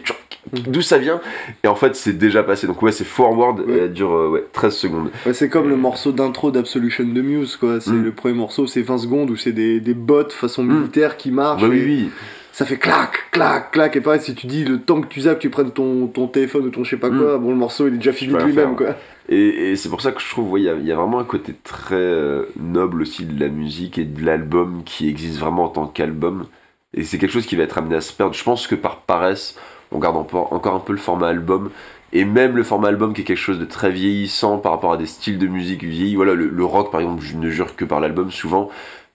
[0.54, 1.20] d'où ça vient
[1.64, 2.68] Et en fait c'est déjà passé.
[2.68, 3.74] Donc ouais, c'est forward, Ouais.
[3.74, 5.10] et elle dure euh, ouais, 13 secondes.
[5.26, 7.80] Ouais, c'est comme le morceau d'intro d'Absolution de Muse, quoi.
[7.82, 8.04] C'est Mm.
[8.04, 11.62] le premier morceau, c'est 20 secondes où c'est des, des bots façon militaire qui marchent.
[11.62, 12.10] Bah oui, oui.
[12.52, 13.96] Ça fait clac, clac, clac.
[13.96, 16.66] Et pareil, si tu dis le temps que tu zappes, tu prennes ton, ton téléphone
[16.66, 17.18] ou ton je sais pas Mm.
[17.20, 18.96] quoi, bon, le morceau il est déjà fini lui-même, quoi.
[19.30, 20.96] Et, et c'est pour ça que je trouve, ouais, il y, a- il y a
[20.96, 25.38] vraiment un côté très euh, noble aussi de la musique et de l'album qui existe
[25.40, 26.48] vraiment en tant qu'album.
[26.96, 28.34] Et c'est quelque chose qui va être amené à se perdre.
[28.34, 29.56] Je pense que par paresse,
[29.92, 31.70] on garde encore, un peu le format album.
[32.12, 34.98] Et même le format album qui est quelque chose de très vieillissant par rapport à
[34.98, 36.16] des styles de musique vieillis.
[36.16, 38.70] Voilà, le, le rock par exemple, je ne jure que par l'album souvent.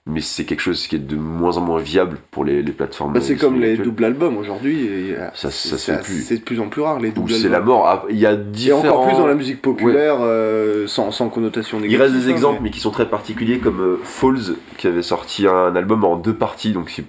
[0.07, 3.11] mais c'est quelque chose qui est de moins en moins viable pour les, les plateformes.
[3.13, 4.85] Bah, c'est comme les doubles albums aujourd'hui.
[4.85, 6.29] et, euh, Ça- c'est- ça plus.
[6.29, 7.73] de plus en plus rare les Ou doubles c'est la albums.
[7.73, 7.87] mort.
[7.87, 8.79] Ah, Il y a Et différents.
[8.81, 12.01] encore plus dans la musique populaire, euh, sans, sans connotation Il négative.
[12.13, 15.01] reste des hein, exemples, mais- mais qui sont très particuliers, comme euh, Falls, qui avait
[15.01, 16.71] sorti un album en deux parties.
[16.71, 17.01] Donc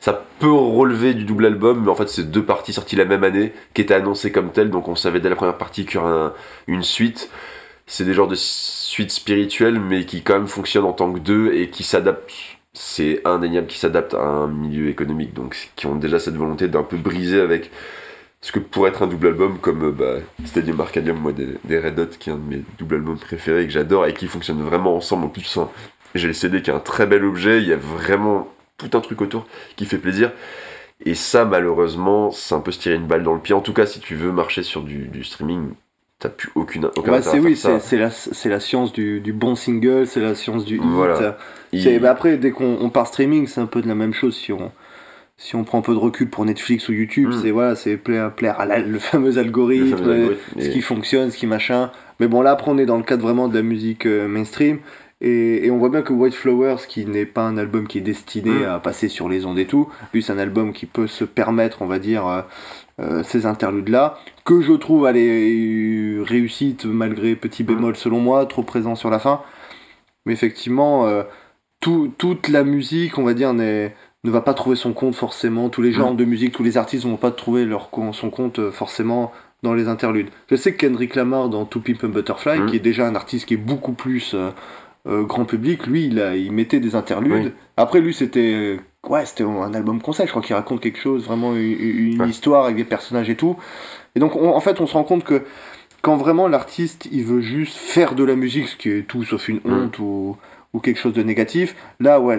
[0.00, 3.24] ça peut relever du double album, mais en fait c'est deux parties sorties la même
[3.24, 4.70] année, qui étaient annoncées comme telles.
[4.70, 6.32] Donc on savait dès la première partie qu'il y aurait un-
[6.66, 7.30] une suite.
[7.86, 11.52] C'est des genres de suites spirituelles, mais qui quand même fonctionnent en tant que deux
[11.54, 12.30] et qui s'adaptent.
[12.74, 16.82] C'est indéniable qui s'adaptent à un milieu économique, donc qui ont déjà cette volonté d'un
[16.84, 17.70] peu briser avec
[18.40, 21.98] ce que pourrait être un double album comme euh, bah, Stadium Arcadium, moi des, Red
[21.98, 24.62] Hot, qui est un de mes double albums préférés et que j'adore et qui fonctionne
[24.62, 25.24] vraiment ensemble.
[25.24, 25.58] En plus,
[26.14, 28.48] j'ai le CD qui est un très bel objet, il y a vraiment
[28.78, 30.32] tout un truc autour qui fait plaisir.
[31.04, 33.54] Et ça, malheureusement, c'est un peu se tirer une balle dans le pied.
[33.54, 35.70] En tout cas, si tu veux marcher sur du, du streaming,
[36.18, 40.20] t'as plus aucune, aucun Bah, c'est oui, c'est la, science du, du bon single, c'est
[40.20, 40.82] la science du hit.
[40.82, 41.38] Voilà.
[41.72, 44.36] Il- bah, après, dès qu'on on part streaming, c'est un peu de la même chose
[44.36, 44.72] si on,
[45.36, 47.28] si on prend un peu de recul pour Netflix ou YouTube.
[47.28, 47.42] Mm.
[47.42, 50.80] C'est voilà, c'est plaire, plaire à la- le fameux algorithme, le fameux algorithme, ce qui
[50.80, 51.92] fonctionne, ce qui machin.
[52.18, 54.80] Mais bon, là, après, on est dans le cadre vraiment de la musique euh, mainstream.
[55.20, 58.02] Et, et on voit bien que White Flowers, qui n'est pas un album qui est
[58.02, 58.64] destiné Mm.
[58.64, 61.82] à passer sur les ondes et tout, lui, c'est un album qui peut se permettre,
[61.82, 62.42] on va dire, euh,
[63.00, 68.94] euh, ces interludes-là, que je trouve, allez, réussite malgré petit bémol selon moi, trop présent
[68.94, 69.40] sur la fin.
[70.26, 71.22] Mais effectivement, euh,
[71.80, 73.94] tout- toute la musique, on va dire, n'est-
[74.24, 75.68] ne va pas trouver son compte forcément.
[75.68, 78.70] Tous les genres de musique, tous les artistes ne vont pas trouver leur, son compte
[78.70, 80.28] forcément dans les interludes.
[80.50, 82.66] Je sais que Kendrick Lamar dans To Pimp a Butterfly, Mm.
[82.66, 84.50] qui est déjà un artiste qui est beaucoup plus euh,
[85.08, 87.46] euh, grand public, lui, il, a, il mettait des interludes.
[87.46, 87.52] Oui.
[87.76, 88.78] Après, lui, c'était
[89.08, 90.28] ouais, c'était un album concept.
[90.28, 91.60] Je crois qu'il raconte quelque chose, vraiment une,
[92.12, 92.28] une Ouais.
[92.28, 93.56] histoire avec des personnages et tout.
[94.14, 95.42] Et donc, on- en fait, on se rend compte que
[96.02, 99.48] quand vraiment l'artiste, il veut juste faire de la musique, ce qui est tout sauf
[99.48, 99.72] une Mm.
[99.72, 100.36] honte ou,
[100.74, 102.38] ou quelque chose de négatif, là, ouais,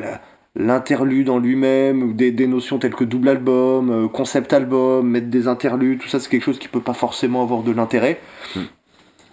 [0.56, 5.28] l'interlude en lui-même, ou des, des notions telles que double album, euh, concept album, mettre
[5.28, 8.20] des interludes, tout ça, c'est quelque chose qui peut pas forcément avoir de l'intérêt.
[8.56, 8.60] Mm.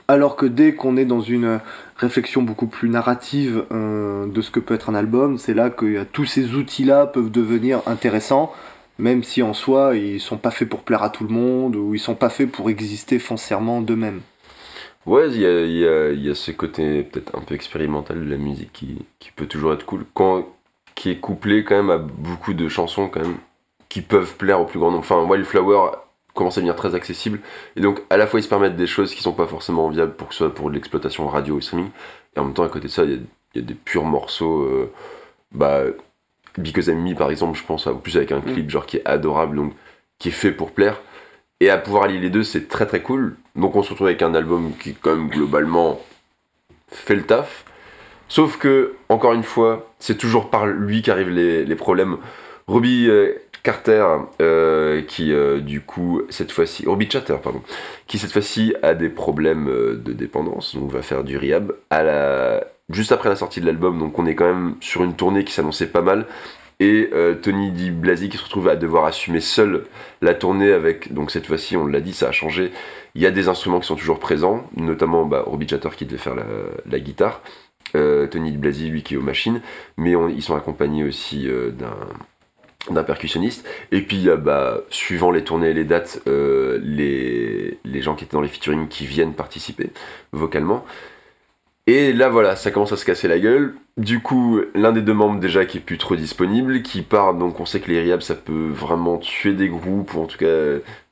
[0.09, 1.61] Alors que dès qu'on est dans une
[1.97, 5.85] réflexion beaucoup plus narrative euh, de ce que peut être un album, c'est là que
[5.85, 8.53] euh, tous ces outils-là peuvent devenir intéressants,
[8.99, 11.95] même si en soi ils sont pas faits pour plaire à tout le monde ou
[11.95, 14.21] ils sont pas faits pour exister foncièrement d'eux-mêmes.
[15.07, 18.73] Ouais, il y a, y a ce côté peut-être un peu expérimental de la musique
[18.73, 20.47] qui, qui peut toujours être cool, quand,
[20.95, 23.37] qui est couplé quand même à beaucoup de chansons quand même
[23.89, 25.05] qui peuvent plaire au plus grand nombre.
[25.05, 25.93] Enfin, Wildflower
[26.37, 27.41] commence à devenir très accessible,
[27.75, 30.13] et donc à la fois ils se permettent des choses qui sont pas forcément viables
[30.13, 31.89] pour que ce soit pour l'exploitation radio ou streaming,
[32.37, 33.19] et en même temps à côté de ça, il y a,
[33.55, 34.93] il y a des purs morceaux, euh,
[35.51, 35.83] bah,
[36.59, 39.05] Because I'm Me par exemple, je pense, en plus avec un clip genre qui est
[39.05, 39.75] adorable, donc
[40.19, 40.99] qui est fait pour plaire.
[41.61, 43.37] Et à pouvoir allier les deux, c'est très très cool.
[43.57, 46.01] Donc on se retrouve avec un album qui, quand même, globalement,
[46.89, 47.65] fait le taf.
[48.29, 52.17] Sauf que, encore une fois, c'est toujours par lui qu'arrivent les, les problèmes.
[52.67, 53.07] Robbie
[53.67, 54.07] Carter,
[54.41, 57.63] euh, qui euh, du coup, cette fois-ci, Robbie Chatter, pardon,
[58.07, 62.05] qui cette fois-ci a des problèmes euh, de dépendance, donc va faire du rehab à
[62.05, 62.63] la...
[62.91, 63.99] juste après la sortie de l'album.
[63.99, 66.27] Donc on est quand même sur une tournée qui s'annonçait pas mal.
[66.79, 67.11] Et
[67.43, 69.87] Tony Di Blasi qui se retrouve à devoir assumer seul
[70.21, 72.71] la tournée avec, donc cette fois-ci, on l'a dit, ça a changé.
[73.15, 75.45] Il y a des instruments qui sont toujours présents, notamment bah,
[75.97, 77.41] qui devait faire la, guitare,
[77.95, 79.63] Tony Di Blasi, lui qui est aux machines,
[79.97, 81.49] mais on- ils sont accompagnés aussi
[81.79, 81.97] d'un
[82.91, 83.67] d'un percussionniste.
[83.93, 88.25] Et puis, a, bah, suivant les tournées et les dates, euh, les, les gens qui
[88.25, 89.91] étaient dans les featuring qui viennent participer
[90.33, 90.85] vocalement.
[91.87, 93.75] Et là, voilà, ça commence à se casser la gueule.
[93.99, 97.61] Du coup, l'un des deux membres déjà qui est plus trop disponible, qui part, donc
[97.61, 100.47] on sait que les riab ça peut vraiment tuer des groupes, ou en tout cas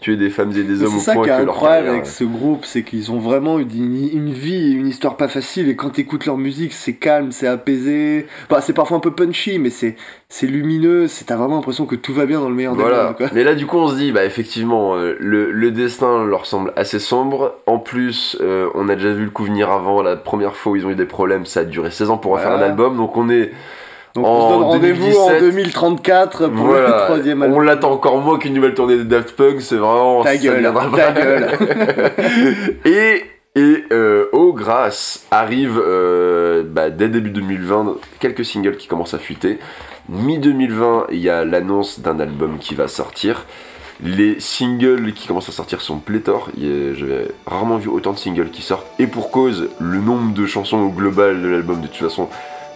[0.01, 1.85] tuer des femmes et des hommes C'est au ça point qui est que leur incroyable
[1.87, 3.70] carrière- avec ce groupe, c'est qu'ils ont vraiment une,
[4.12, 8.26] une vie, une histoire pas facile, et quand t'écoutes leur musique, c'est calme, c'est apaisé.
[8.51, 9.97] Bah, c'est parfois un peu punchy, mais c'est
[10.28, 13.05] c'est lumineux, c'est t'as vraiment l'impression que tout va bien dans le meilleur des Voilà.
[13.07, 13.16] mondes.
[13.16, 13.28] quoi.
[13.32, 16.72] Mais là, du coup, on se dit, bah effectivement, euh, le, le destin leur semble
[16.76, 17.55] assez sombre.
[17.66, 20.03] En plus, euh, on a déjà vu le coup venir avant.
[20.03, 22.32] La première fois où ils ont eu des problèmes, ça a duré 16 ans pour
[22.32, 22.64] refaire Voilà.
[22.66, 22.74] un album.
[22.75, 23.53] Donc on est,
[24.14, 27.64] Donc En on se donne rendez-vous en 2017, 2034 pour le voilà, troisième on album.
[27.64, 29.61] l'attend encore moins qu'une nouvelle tournée des Daft Punk.
[29.61, 31.14] C'est vraiment Ta gueule, ta
[32.85, 33.25] et
[33.57, 39.18] et euh, oh grâce arrive euh, bah, dès début 2020 quelques singles qui commencent à
[39.18, 39.59] fuiter.
[40.09, 43.47] Mi 2020, il y a l'annonce d'un album qui va sortir.
[44.03, 46.51] Les singles qui commencent à sortir sont pléthores.
[46.59, 48.87] J'avais rarement vu autant de singles qui sortent.
[48.99, 52.29] Et pour cause, le nombre de chansons au global de l'album de toute façon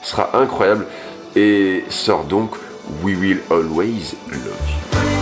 [0.02, 0.86] sera incroyable.
[1.36, 2.50] Et sort donc
[3.02, 5.17] We Will Always Love You.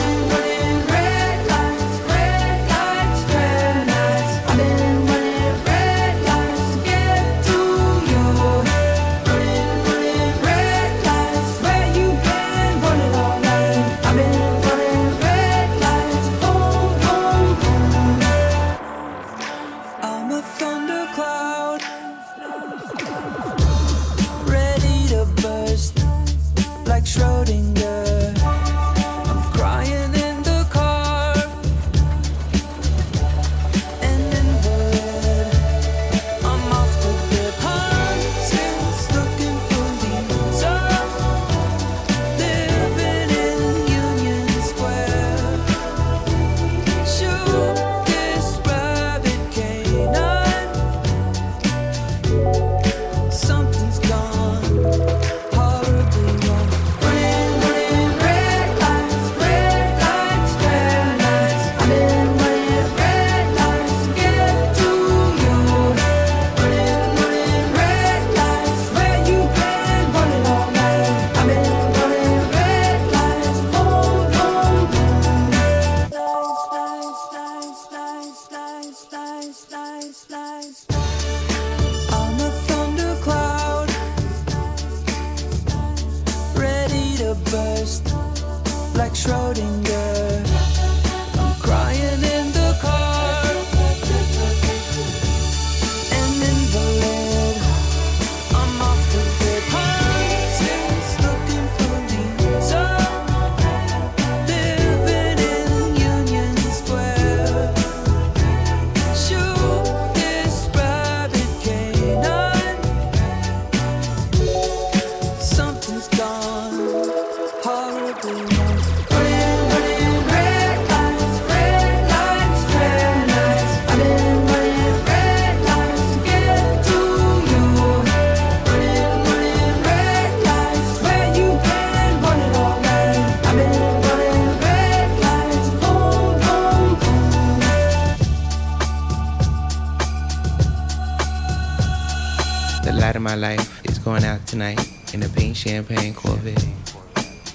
[145.66, 146.64] champagne Corvette.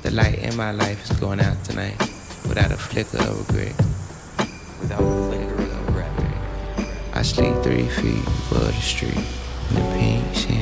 [0.01, 1.97] The light in my life is going out tonight
[2.45, 3.77] without a flicker of regret.
[4.81, 6.11] Without a flicker of regret.
[7.13, 10.60] I sleep three feet above the street in pink champagne.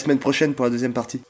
[0.00, 1.20] semaine prochaine pour la deuxième partie.